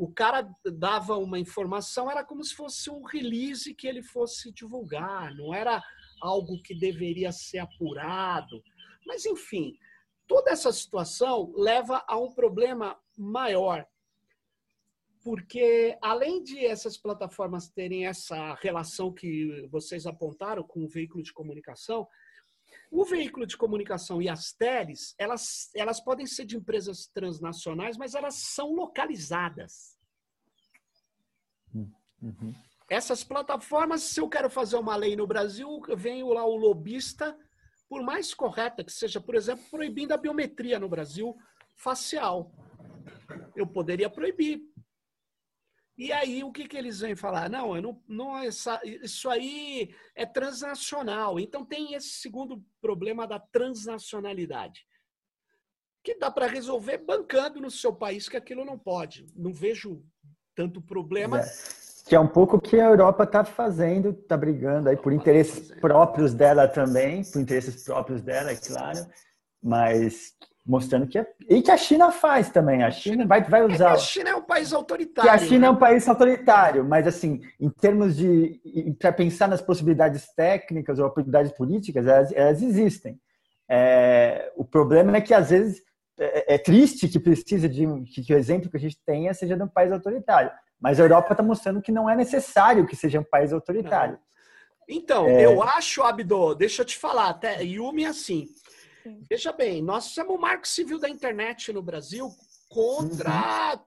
[0.00, 5.34] o cara dava uma informação, era como se fosse um release que ele fosse divulgar,
[5.34, 5.84] não era
[6.22, 8.64] algo que deveria ser apurado.
[9.06, 9.76] Mas, enfim,
[10.26, 13.86] toda essa situação leva a um problema maior.
[15.22, 21.34] Porque, além de essas plataformas terem essa relação que vocês apontaram com o veículo de
[21.34, 22.08] comunicação,
[22.90, 28.14] o veículo de comunicação e as teles, elas, elas podem ser de empresas transnacionais, mas
[28.14, 29.96] elas são localizadas.
[31.72, 32.54] Uhum.
[32.88, 37.38] Essas plataformas, se eu quero fazer uma lei no Brasil, vem lá o lobista,
[37.88, 41.36] por mais correta que seja, por exemplo, proibindo a biometria no Brasil
[41.76, 42.52] facial.
[43.54, 44.60] Eu poderia proibir.
[46.00, 47.50] E aí, o que, que eles vêm falar?
[47.50, 51.38] Não, eu não, não essa, isso aí é transnacional.
[51.38, 54.86] Então, tem esse segundo problema da transnacionalidade,
[56.02, 59.26] que dá para resolver bancando no seu país, que aquilo não pode.
[59.36, 60.02] Não vejo
[60.54, 61.40] tanto problema.
[61.40, 61.44] É.
[62.08, 65.68] Que é um pouco o que a Europa está fazendo, está brigando aí por interesses
[65.68, 69.06] tá próprios dela também, por interesses próprios dela, é claro,
[69.62, 70.34] mas
[70.64, 72.82] mostrando que é, e que a China faz também.
[72.82, 73.90] A China vai, vai usar.
[73.90, 75.30] É a China é um país autoritário.
[75.30, 75.66] Que a China né?
[75.66, 78.60] é um país autoritário, mas assim, em termos de
[78.98, 83.18] para pensar nas possibilidades técnicas ou oportunidades políticas, elas, elas existem.
[83.68, 85.82] É, o problema é que às vezes
[86.18, 89.56] é, é triste que precisa de que, que, o exemplo que a gente tenha seja
[89.56, 93.20] de um país autoritário, mas a Europa está mostrando que não é necessário que seja
[93.20, 94.14] um país autoritário.
[94.14, 94.30] Não.
[94.88, 95.44] Então, é.
[95.44, 98.48] eu acho, Abdo, deixa eu te falar, até Yumi assim,
[99.10, 99.24] Sim.
[99.28, 102.30] Veja bem, nós temos o marco civil da internet no Brasil
[102.68, 103.74] contra.
[103.74, 103.84] Uhum.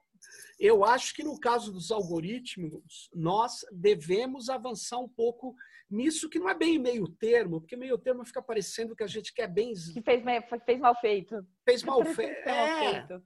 [0.60, 5.56] Eu acho que no caso dos algoritmos, nós devemos avançar um pouco
[5.90, 9.34] nisso, que não é bem meio termo, porque meio termo fica parecendo que a gente
[9.34, 9.74] quer bem.
[9.74, 10.24] Que fez,
[10.66, 11.46] fez mal feito.
[11.66, 12.24] Fez mal, fe...
[12.24, 12.94] é.
[12.94, 13.24] feito.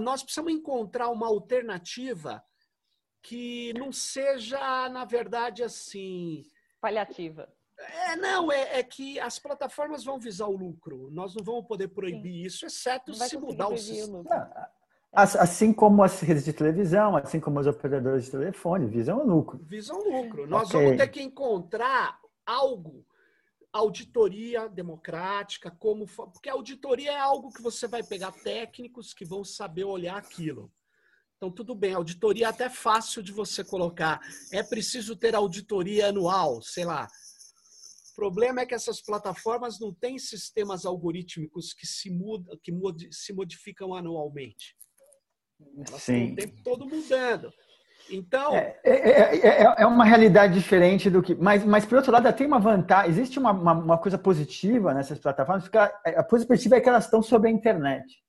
[0.00, 2.42] Nós precisamos encontrar uma alternativa
[3.22, 6.42] que não seja, na verdade, assim.
[6.80, 7.52] Paliativa.
[7.80, 11.10] É, não, é, é, que as plataformas vão visar o lucro.
[11.10, 12.46] Nós não vamos poder proibir Sim.
[12.46, 14.22] isso, exceto se mudar o sistema.
[15.12, 19.58] Assim como as redes de televisão, assim como os operadores de telefone, visam o lucro.
[19.64, 20.46] Visam o lucro.
[20.46, 20.84] Nós okay.
[20.84, 23.04] vamos ter que encontrar algo,
[23.72, 29.42] auditoria democrática, como porque a auditoria é algo que você vai pegar técnicos que vão
[29.42, 30.70] saber olhar aquilo.
[31.36, 34.20] Então, tudo bem, auditoria é até fácil de você colocar.
[34.52, 37.08] É preciso ter auditoria anual, sei lá,
[38.14, 43.32] problema é que essas plataformas não têm sistemas algorítmicos que se, muda, que mod, se
[43.32, 44.76] modificam anualmente.
[45.76, 46.24] Elas Sim.
[46.24, 47.52] estão o tempo todo mudando.
[48.10, 48.54] Então.
[48.54, 51.34] É, é, é, é, uma realidade diferente do que.
[51.34, 53.10] Mas, mas por outro lado, tem uma vantagem.
[53.10, 56.88] Existe uma, uma, uma coisa positiva nessas plataformas, porque a, a coisa positiva é que
[56.88, 58.22] elas estão sobre a internet.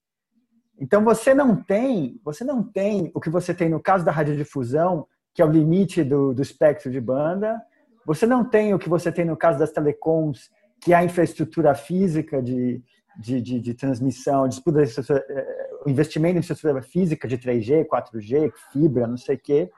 [0.80, 5.08] Então você não tem, você não tem o que você tem no caso da radiodifusão,
[5.34, 7.62] que é o limite do, do espectro de banda,
[8.06, 10.50] você não tem o que você tem no caso das telecoms,
[10.80, 12.84] que é a infraestrutura física de,
[13.18, 19.18] de, de, de transmissão, de eh, investimento em infraestrutura física de 3G, 4G, fibra, não
[19.18, 19.72] sei o quê.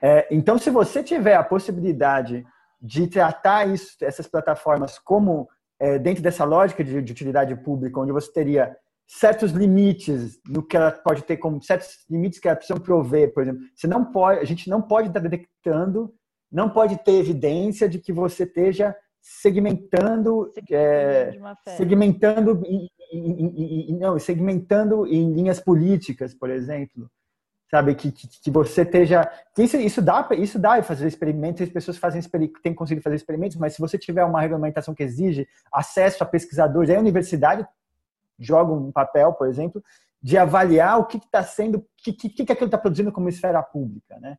[0.00, 2.46] É, então, se você tiver a possibilidade
[2.80, 5.48] de tratar isso, essas plataformas como
[5.80, 10.76] é, dentro dessa lógica de, de, utilidade pública, onde você teria certos limites no que
[10.76, 14.40] ela pode ter como certos limites que ela precisa prover, por exemplo, você não pode,
[14.40, 16.12] a gente não pode estar detectando
[16.50, 21.32] não pode ter evidência de que você esteja segmentando, é,
[21.76, 27.10] segmentando, em, em, em, não, segmentando em linhas políticas, por exemplo,
[27.68, 31.70] sabe que, que, que você esteja, que isso, isso dá, isso dá fazer experimentos, as
[31.70, 32.22] pessoas fazem
[32.62, 36.88] têm conseguido fazer experimentos, mas se você tiver uma regulamentação que exige acesso a pesquisadores,
[36.88, 37.66] aí a universidade
[38.38, 39.82] joga um papel, por exemplo,
[40.22, 43.62] de avaliar o que está sendo, o que, que, que aquilo está produzindo como esfera
[43.62, 44.38] pública, né?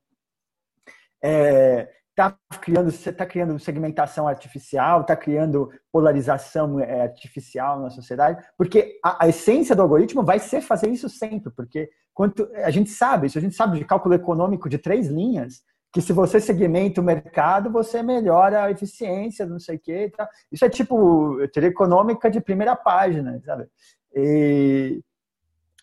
[1.22, 9.00] É, está criando, está criando segmentação artificial, está criando polarização é, artificial na sociedade, porque
[9.04, 13.28] a, a, essência do algoritmo vai ser fazer isso sempre, porque quanto a gente sabe,
[13.28, 15.62] isso a gente sabe de cálculo econômico de três linhas,
[15.94, 20.12] que se você segmenta o mercado, você melhora a eficiência, não sei o quê.
[20.16, 20.28] Tá?
[20.52, 23.68] Isso é tipo teoria econômica de primeira página, sabe?
[24.14, 25.02] E,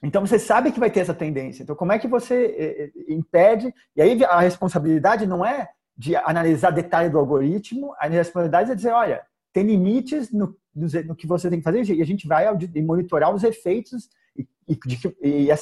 [0.03, 1.63] então você sabe que vai ter essa tendência.
[1.63, 3.73] Então como é que você é, é, impede?
[3.97, 8.93] E aí a responsabilidade não é de analisar detalhe do algoritmo, a responsabilidade é dizer,
[8.93, 9.23] olha,
[9.53, 12.47] tem limites no, no, que você tem que fazer e a gente vai
[12.83, 15.57] monitorar os efeitos e, e, e a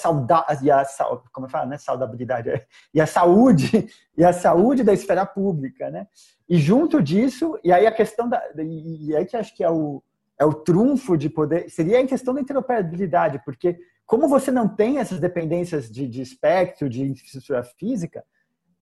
[0.63, 0.87] e a,
[1.31, 6.07] como né, saudabilidade, é, e a saúde, e a saúde da esfera pública, né?
[6.49, 10.03] E junto disso, e aí a questão da, e aí que acho que é o,
[10.39, 14.99] é o trunfo de poder, seria a questão da interoperabilidade, porque como você não tem
[14.99, 18.25] essas dependências de, de espectro, de infraestrutura física,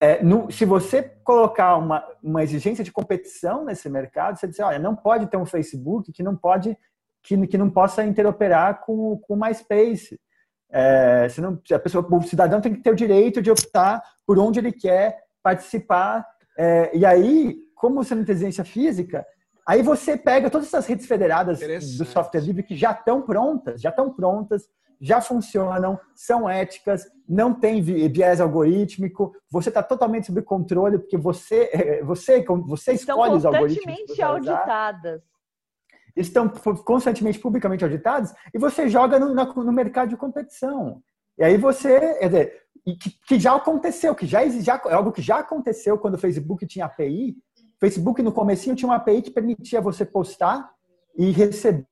[0.01, 4.79] é, no, se você colocar uma, uma exigência de competição nesse mercado, você diz, olha,
[4.79, 6.75] não pode ter um Facebook que não pode
[7.23, 10.19] que, que não possa interoperar com, com o MySpace.
[10.71, 14.59] É, senão, a pessoa, o cidadão tem que ter o direito de optar por onde
[14.59, 16.25] ele quer participar.
[16.57, 19.23] É, e aí, como você não tem exigência física,
[19.67, 23.89] aí você pega todas essas redes federadas do software livre que já estão prontas, já
[23.89, 24.67] estão prontas,
[25.01, 32.01] já funcionam, são éticas, não tem viés algorítmico, você está totalmente sob controle, porque você,
[32.05, 33.77] você, você escolhe os algoritmos.
[33.77, 35.21] Estão constantemente auditadas.
[36.15, 41.01] Estão constantemente publicamente auditadas e você joga no, no mercado de competição.
[41.37, 45.21] E aí você, quer dizer, que, que, já aconteceu, que já, já é algo que
[45.21, 47.35] já aconteceu quando o Facebook tinha API.
[47.79, 50.69] Facebook no comecinho tinha uma API que permitia você postar
[51.17, 51.87] e receber.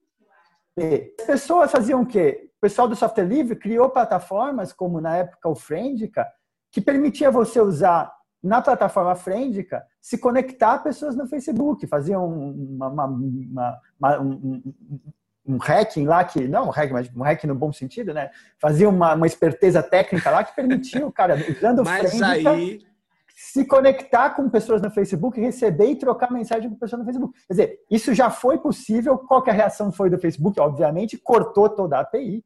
[1.20, 2.49] As pessoas faziam o quê?
[2.60, 6.28] O pessoal do software livre criou plataformas, como na época o Friendica,
[6.70, 12.88] que permitia você usar na plataforma Friendica se conectar a pessoas no Facebook, faziam uma,
[12.88, 14.62] uma, uma, um,
[15.46, 18.30] um hacking lá que, não um hacking, mas um hacking no bom sentido, né?
[18.60, 22.82] Fazia uma, uma esperteza técnica lá que permitia o cara, usando mas Friendica, aí...
[23.36, 27.40] se conectar com pessoas no Facebook, receber e trocar mensagem com pessoas no Facebook.
[27.48, 29.18] Quer dizer, isso já foi possível.
[29.18, 30.60] Qual que a reação foi do Facebook?
[30.60, 32.44] Obviamente, cortou toda a API.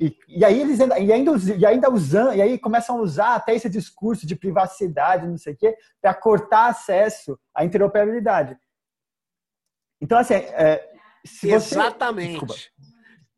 [0.00, 3.34] E, e, aí eles ainda, e ainda, e ainda usam, e aí começam a usar
[3.34, 8.56] até esse discurso de privacidade, não sei o quê, para cortar acesso à interoperabilidade.
[10.00, 10.92] Então, assim, é,
[11.42, 12.44] Exatamente.
[12.44, 12.68] Você...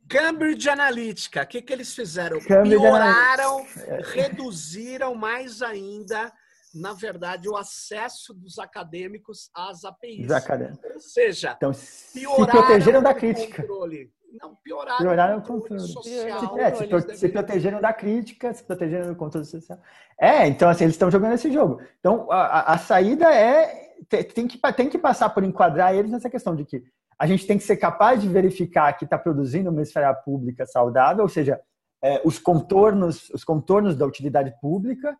[0.08, 2.38] Cambridge Analytica, o que, que eles fizeram?
[2.40, 3.66] Cambridge Pioraram,
[4.12, 6.32] reduziram mais ainda,
[6.74, 10.30] na verdade, o acesso dos acadêmicos às APIs.
[10.30, 10.90] acadêmicos.
[10.94, 13.62] Ou seja, então, se protegeram da crítica.
[13.62, 14.12] Controle.
[14.40, 16.58] Não, pioraram, pioraram o controle, social.
[16.58, 19.78] É, se, pro, se, protegeram da crítica, se protegeram do controle social.
[20.18, 21.80] É, então assim, eles estão jogando esse jogo.
[22.00, 26.54] Então, a, a saída é tem que, tem que passar por enquadrar eles nessa questão
[26.54, 26.82] de que
[27.18, 31.22] a gente tem que ser capaz de verificar que está produzindo uma esfera pública saudável,
[31.22, 31.60] ou seja,
[32.02, 35.16] é, os contornos, os contornos da utilidade pública,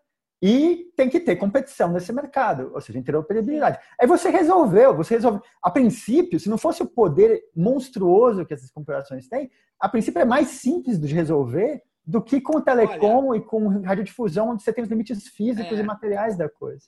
[0.46, 3.78] e tem que ter competição nesse mercado, ou seja, interoperabilidade.
[3.98, 5.40] Aí você resolveu, você resolveu.
[5.62, 10.24] A princípio, se não fosse o poder monstruoso que essas corporações têm, a princípio é
[10.26, 14.70] mais simples de resolver do que com o telecom Olha, e com radiodifusão, onde você
[14.70, 16.84] tem os limites físicos é, e materiais da coisa.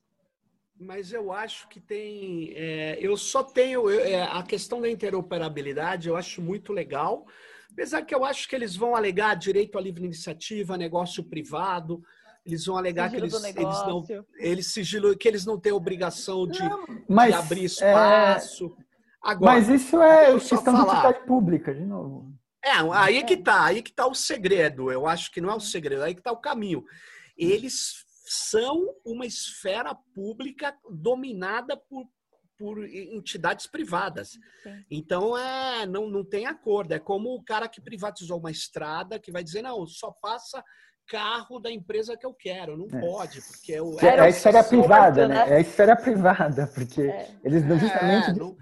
[0.79, 2.53] Mas eu acho que tem.
[2.55, 3.89] É, eu só tenho.
[3.89, 7.25] É, a questão da interoperabilidade eu acho muito legal.
[7.73, 12.03] Apesar que eu acho que eles vão alegar direito à livre iniciativa, negócio privado.
[12.47, 14.05] Eles vão alegar sigilo que eles, eles não.
[14.39, 16.61] Eles sigilo, que eles não têm obrigação de,
[17.09, 18.77] mas, de abrir é, espaço.
[18.79, 18.87] É...
[19.23, 20.77] Agora, mas isso é questão falar.
[20.77, 22.33] de utilidade pública, de novo.
[22.65, 24.91] É, aí que tá, aí que tá o segredo.
[24.91, 26.85] Eu acho que não é o segredo, aí que tá o caminho.
[27.37, 32.07] Eles são uma esfera pública dominada por,
[32.57, 34.31] por entidades privadas.
[34.63, 34.85] Sim.
[34.91, 36.93] Então, é, não, não tem acordo.
[36.93, 40.63] É como o cara que privatizou uma estrada que vai dizer, não, só passa
[41.07, 42.77] carro da empresa que eu quero.
[42.77, 43.01] Não é.
[43.01, 45.35] pode, porque eu é a esfera privada, né?
[45.35, 45.51] né?
[45.53, 47.31] É a esfera privada, porque é.
[47.45, 48.57] eles justamente é, não...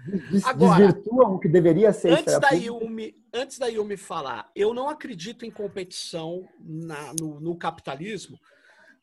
[0.45, 4.87] Agora, desvirtuam o que deveria ser antes da Yumi, Antes da Yumi falar, eu não
[4.87, 8.39] acredito em competição na, no, no capitalismo,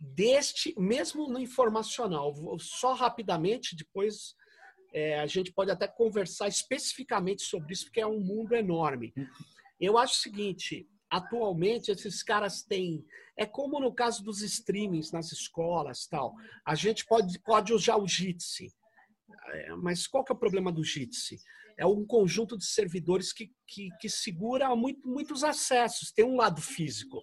[0.01, 4.35] deste, mesmo no informacional, só rapidamente, depois
[4.93, 9.13] é, a gente pode até conversar especificamente sobre isso, porque é um mundo enorme.
[9.79, 13.05] Eu acho o seguinte: atualmente esses caras têm.
[13.37, 16.35] É como no caso dos streamings nas escolas tal.
[16.65, 18.73] A gente pode, pode usar o Jitsi.
[19.49, 21.39] É, mas qual que é o problema do Jitsi?
[21.77, 26.11] É um conjunto de servidores que, que, que segura muito, muitos acessos.
[26.13, 27.21] Tem um lado físico.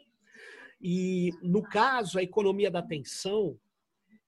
[0.80, 3.60] E, no caso, a economia da atenção,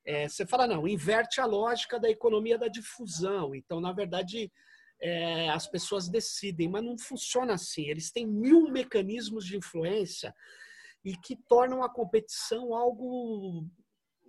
[0.03, 3.53] é, você fala, não, inverte a lógica da economia da difusão.
[3.53, 4.51] Então, na verdade,
[5.01, 7.87] é, as pessoas decidem, mas não funciona assim.
[7.89, 10.33] Eles têm mil mecanismos de influência
[11.03, 13.65] e que tornam a competição algo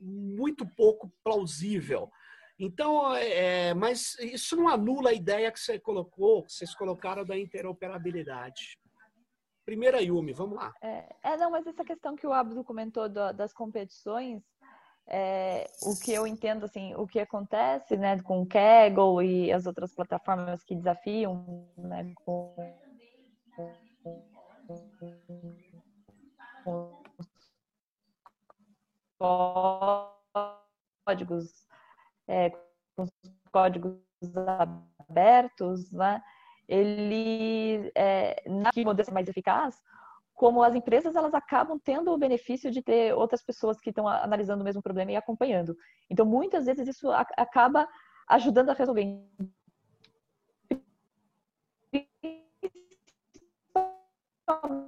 [0.01, 2.11] muito pouco plausível.
[2.59, 7.37] Então, é, mas isso não anula a ideia que você colocou, que vocês colocaram da
[7.37, 8.79] interoperabilidade.
[9.65, 10.73] Primeira Yumi, vamos lá.
[10.83, 14.43] É, é, não, mas essa questão que o Abdo comentou do, das competições,
[15.07, 19.67] é, o que eu entendo, assim, o que acontece, né, com o Kaggle e as
[19.67, 22.55] outras plataformas que desafiam, né, com,
[26.65, 27.03] com
[31.05, 31.67] códigos,
[32.29, 32.51] é,
[32.97, 33.07] com
[33.53, 33.99] códigos
[35.09, 36.23] abertos, né,
[36.69, 39.83] ele, é, na modelo mais eficaz,
[40.43, 44.61] como as empresas elas acabam tendo o benefício de ter outras pessoas que estão analisando
[44.61, 45.77] o mesmo problema e acompanhando.
[46.11, 47.87] Então, muitas vezes isso acaba
[48.29, 49.23] ajudando a resolver.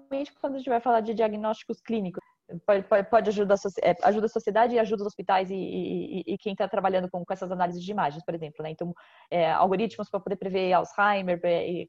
[0.08, 2.20] Principalmente quando a gente vai falar de diagnósticos clínicos
[2.66, 6.52] pode, pode, ajudar é, ajuda a sociedade e ajuda os hospitais e, e, e quem
[6.52, 8.60] está trabalhando com, com, essas análises de imagens, por exemplo.
[8.64, 8.70] Né?
[8.70, 8.92] Então,
[9.30, 11.40] é, algoritmos para poder prever Alzheimer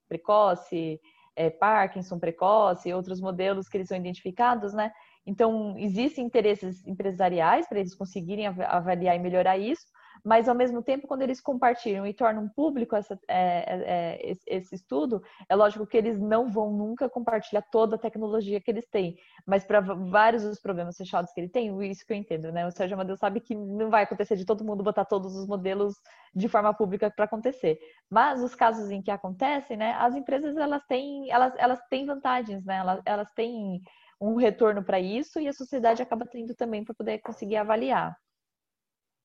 [0.07, 0.99] precoce,
[1.35, 4.91] é, Parkinson precoce, outros modelos que eles são identificados, né?
[5.25, 9.85] Então, existem interesses empresariais para eles conseguirem avaliar e melhorar isso,
[10.25, 15.21] mas ao mesmo tempo, quando eles compartilham e tornam público essa, é, é, esse estudo,
[15.47, 19.15] é lógico que eles não vão nunca compartilhar toda a tecnologia que eles têm,
[19.45, 22.65] mas para vários dos problemas fechados que ele tem, isso que eu entendo, né?
[22.65, 25.93] O Sérgio Amadeu sabe que não vai acontecer de todo mundo botar todos os modelos
[26.33, 27.77] de forma pública para acontecer,
[28.09, 29.93] mas os casos em que acontecem, né?
[29.93, 32.77] As empresas elas têm, elas, elas têm vantagens, né?
[32.77, 33.79] Elas, elas têm
[34.19, 38.17] um retorno para isso e a sociedade acaba tendo também para poder conseguir avaliar.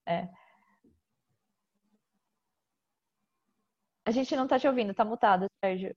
[0.06, 0.28] É.
[4.10, 5.94] A gente não está te ouvindo, está mutado, Sérgio.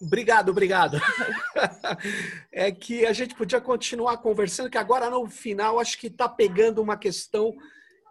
[0.00, 0.96] Obrigado, obrigado.
[2.50, 6.80] é que a gente podia continuar conversando, que agora no final acho que está pegando
[6.80, 7.54] uma questão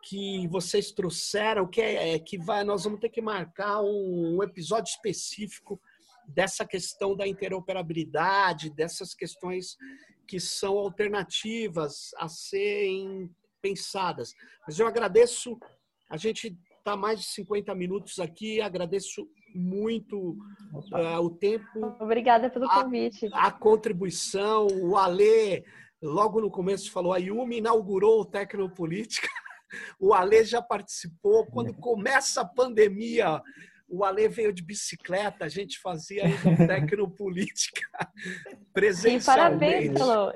[0.04, 4.92] que vocês trouxeram, que é, é que vai, nós vamos ter que marcar um episódio
[4.92, 5.82] específico
[6.28, 9.76] dessa questão da interoperabilidade, dessas questões
[10.28, 13.28] que são alternativas a serem
[13.60, 14.36] pensadas.
[14.68, 15.58] Mas eu agradeço,
[16.08, 19.26] a gente está mais de 50 minutos aqui, agradeço
[19.56, 20.38] muito
[20.92, 21.66] uh, o tempo.
[21.98, 23.30] Obrigada pelo convite.
[23.32, 25.64] A, a contribuição, o Alê,
[26.02, 29.30] logo no começo falou, a Yumi inaugurou o Tecnopolítica,
[29.98, 33.42] o Alê já participou, quando começa a pandemia,
[33.88, 37.88] o Ale veio de bicicleta, a gente fazia ainda Tecnopolítica
[38.74, 39.22] presencialmente.
[39.22, 40.32] E parabéns pelo,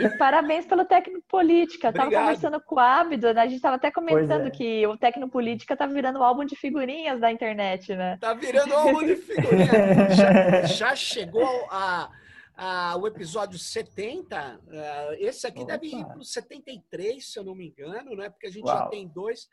[0.00, 1.88] e parabéns pelo Tecnopolítica.
[1.88, 3.42] Estava conversando com o Ábido, né?
[3.42, 4.50] a gente estava até comentando é.
[4.50, 8.14] que o Tecnopolítica está virando um álbum de figurinhas da internet, né?
[8.14, 10.16] Está virando um álbum de figurinhas.
[10.16, 12.10] já, já chegou a,
[12.56, 14.60] a, o episódio 70.
[14.66, 14.72] Uh,
[15.18, 15.72] esse aqui Opa.
[15.72, 18.30] deve ir para o 73, se eu não me engano, né?
[18.30, 18.78] Porque a gente Uau.
[18.78, 19.48] já tem dois.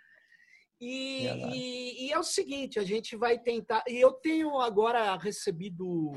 [0.86, 3.84] E, e, e, é o seguinte, a gente vai tentar.
[3.88, 6.12] E eu tenho agora recebido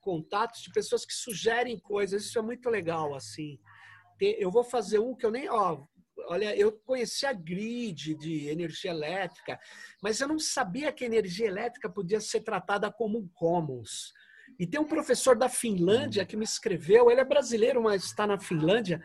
[0.00, 2.24] contatos de pessoas que sugerem coisas.
[2.24, 3.60] Isso é muito legal, assim.
[4.20, 5.48] Eu vou fazer um que eu nem.
[5.48, 5.84] Ó,
[6.26, 9.56] olha, eu conheci a grid de energia elétrica,
[10.02, 14.12] mas eu não sabia que energia elétrica podia ser tratada como um commons.
[14.60, 18.38] E tem um professor da Finlândia que me escreveu, ele é brasileiro, mas está na
[18.38, 19.00] Finlândia.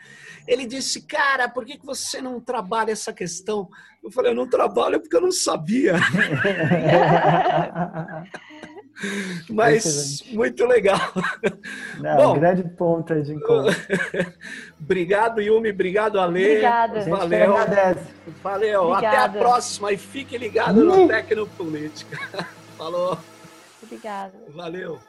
[0.46, 3.70] Ele disse, cara, por que, que você não trabalha essa questão?
[4.04, 5.94] Eu falei, eu não trabalho porque eu não sabia.
[9.50, 11.00] Mas muito legal.
[12.00, 13.76] Não, Bom, grande ponto de encontro.
[14.80, 15.72] obrigado, Yumi.
[15.72, 16.46] Obrigado, Ale.
[16.46, 17.02] Obrigada.
[17.02, 17.54] Valeu.
[18.42, 18.84] Valeu.
[18.84, 19.18] Obrigada.
[19.18, 19.92] Até a próxima.
[19.92, 22.18] E fique ligado no Tecnopolítica.
[22.78, 23.18] Falou.
[23.84, 24.34] Obrigada.
[24.54, 25.00] Valeu.